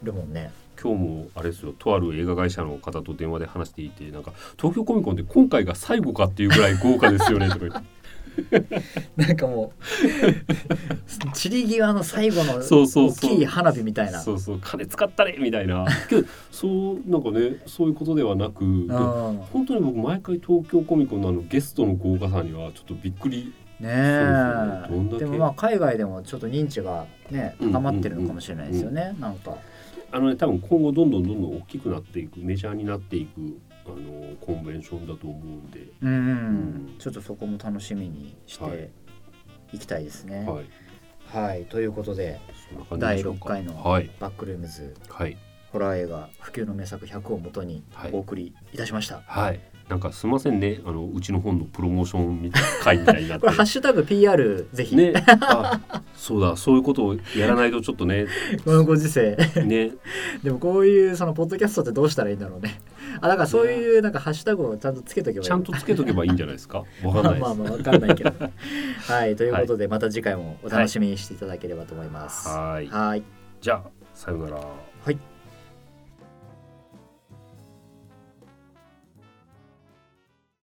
[0.03, 8.03] るもんね今日もあれですよとある映画会社の方と電話で話していてなんか東京コミコンって今回が最後かっていうぐらい豪華ですよねとか言って。
[9.17, 14.21] なんかもう 散り際の最後の大きい花火みたいな。
[14.21, 14.59] そうそう。
[14.61, 15.87] 金使ったれみたいな。
[16.09, 18.87] けどそうなんかねそういうことではなくでうん。
[18.89, 23.53] 本当に僕毎回東京コミコンのあのゲストの豪華さにはちょっとびっくり。
[23.81, 23.91] ね
[25.19, 29.57] でもまあ海外でもちょっと認知がね高まってるのかもしれないですよね、なんか
[30.13, 36.95] あのね多分今後どんどんどんどん大きくなっていくメジャーになっていくあのコンベンションだと思うんで、うん、うん。
[36.99, 38.73] ちょっとそこも楽しみにしはい。
[38.73, 38.91] て
[39.73, 40.47] いきたいですね。
[40.47, 40.65] はい。
[41.27, 42.39] はい、ということで
[42.99, 43.49] 第6でしょうか。
[43.49, 44.11] 回のはい。
[44.21, 45.37] バックルームズはい。
[45.73, 48.11] ホラー映画普及の名作100をもとにはい。
[48.13, 49.23] お送りいたしました。
[49.27, 50.81] はいなんかすみませんね。
[50.87, 52.51] あのうちの本のプロモーションみ
[52.83, 53.43] 会みたいになって。
[53.47, 55.13] これハッシュタグ PR ぜひ、ね。
[55.43, 55.81] あ
[56.15, 56.57] そうだ。
[56.57, 58.27] そういうことをやらないとちょっとね。
[58.65, 59.37] このご時世。
[59.67, 59.93] ね。
[60.43, 62.81] でもこういうそのポッドキャストってどうしたらいいんだろうね。
[63.21, 65.47] あだからそういうなんかハッシュタグをちゃんとつけとけばいい。
[65.47, 66.85] ちゃんとつけとけばいいんじゃないですか？
[67.05, 68.33] わかんないまあまあわかんないけど。
[69.09, 72.49] はいということでまた次回もお楽しみにしていただければと思います。
[72.49, 72.87] はい。
[72.89, 73.23] はい。
[73.61, 73.83] じゃあ
[74.15, 74.61] さようなら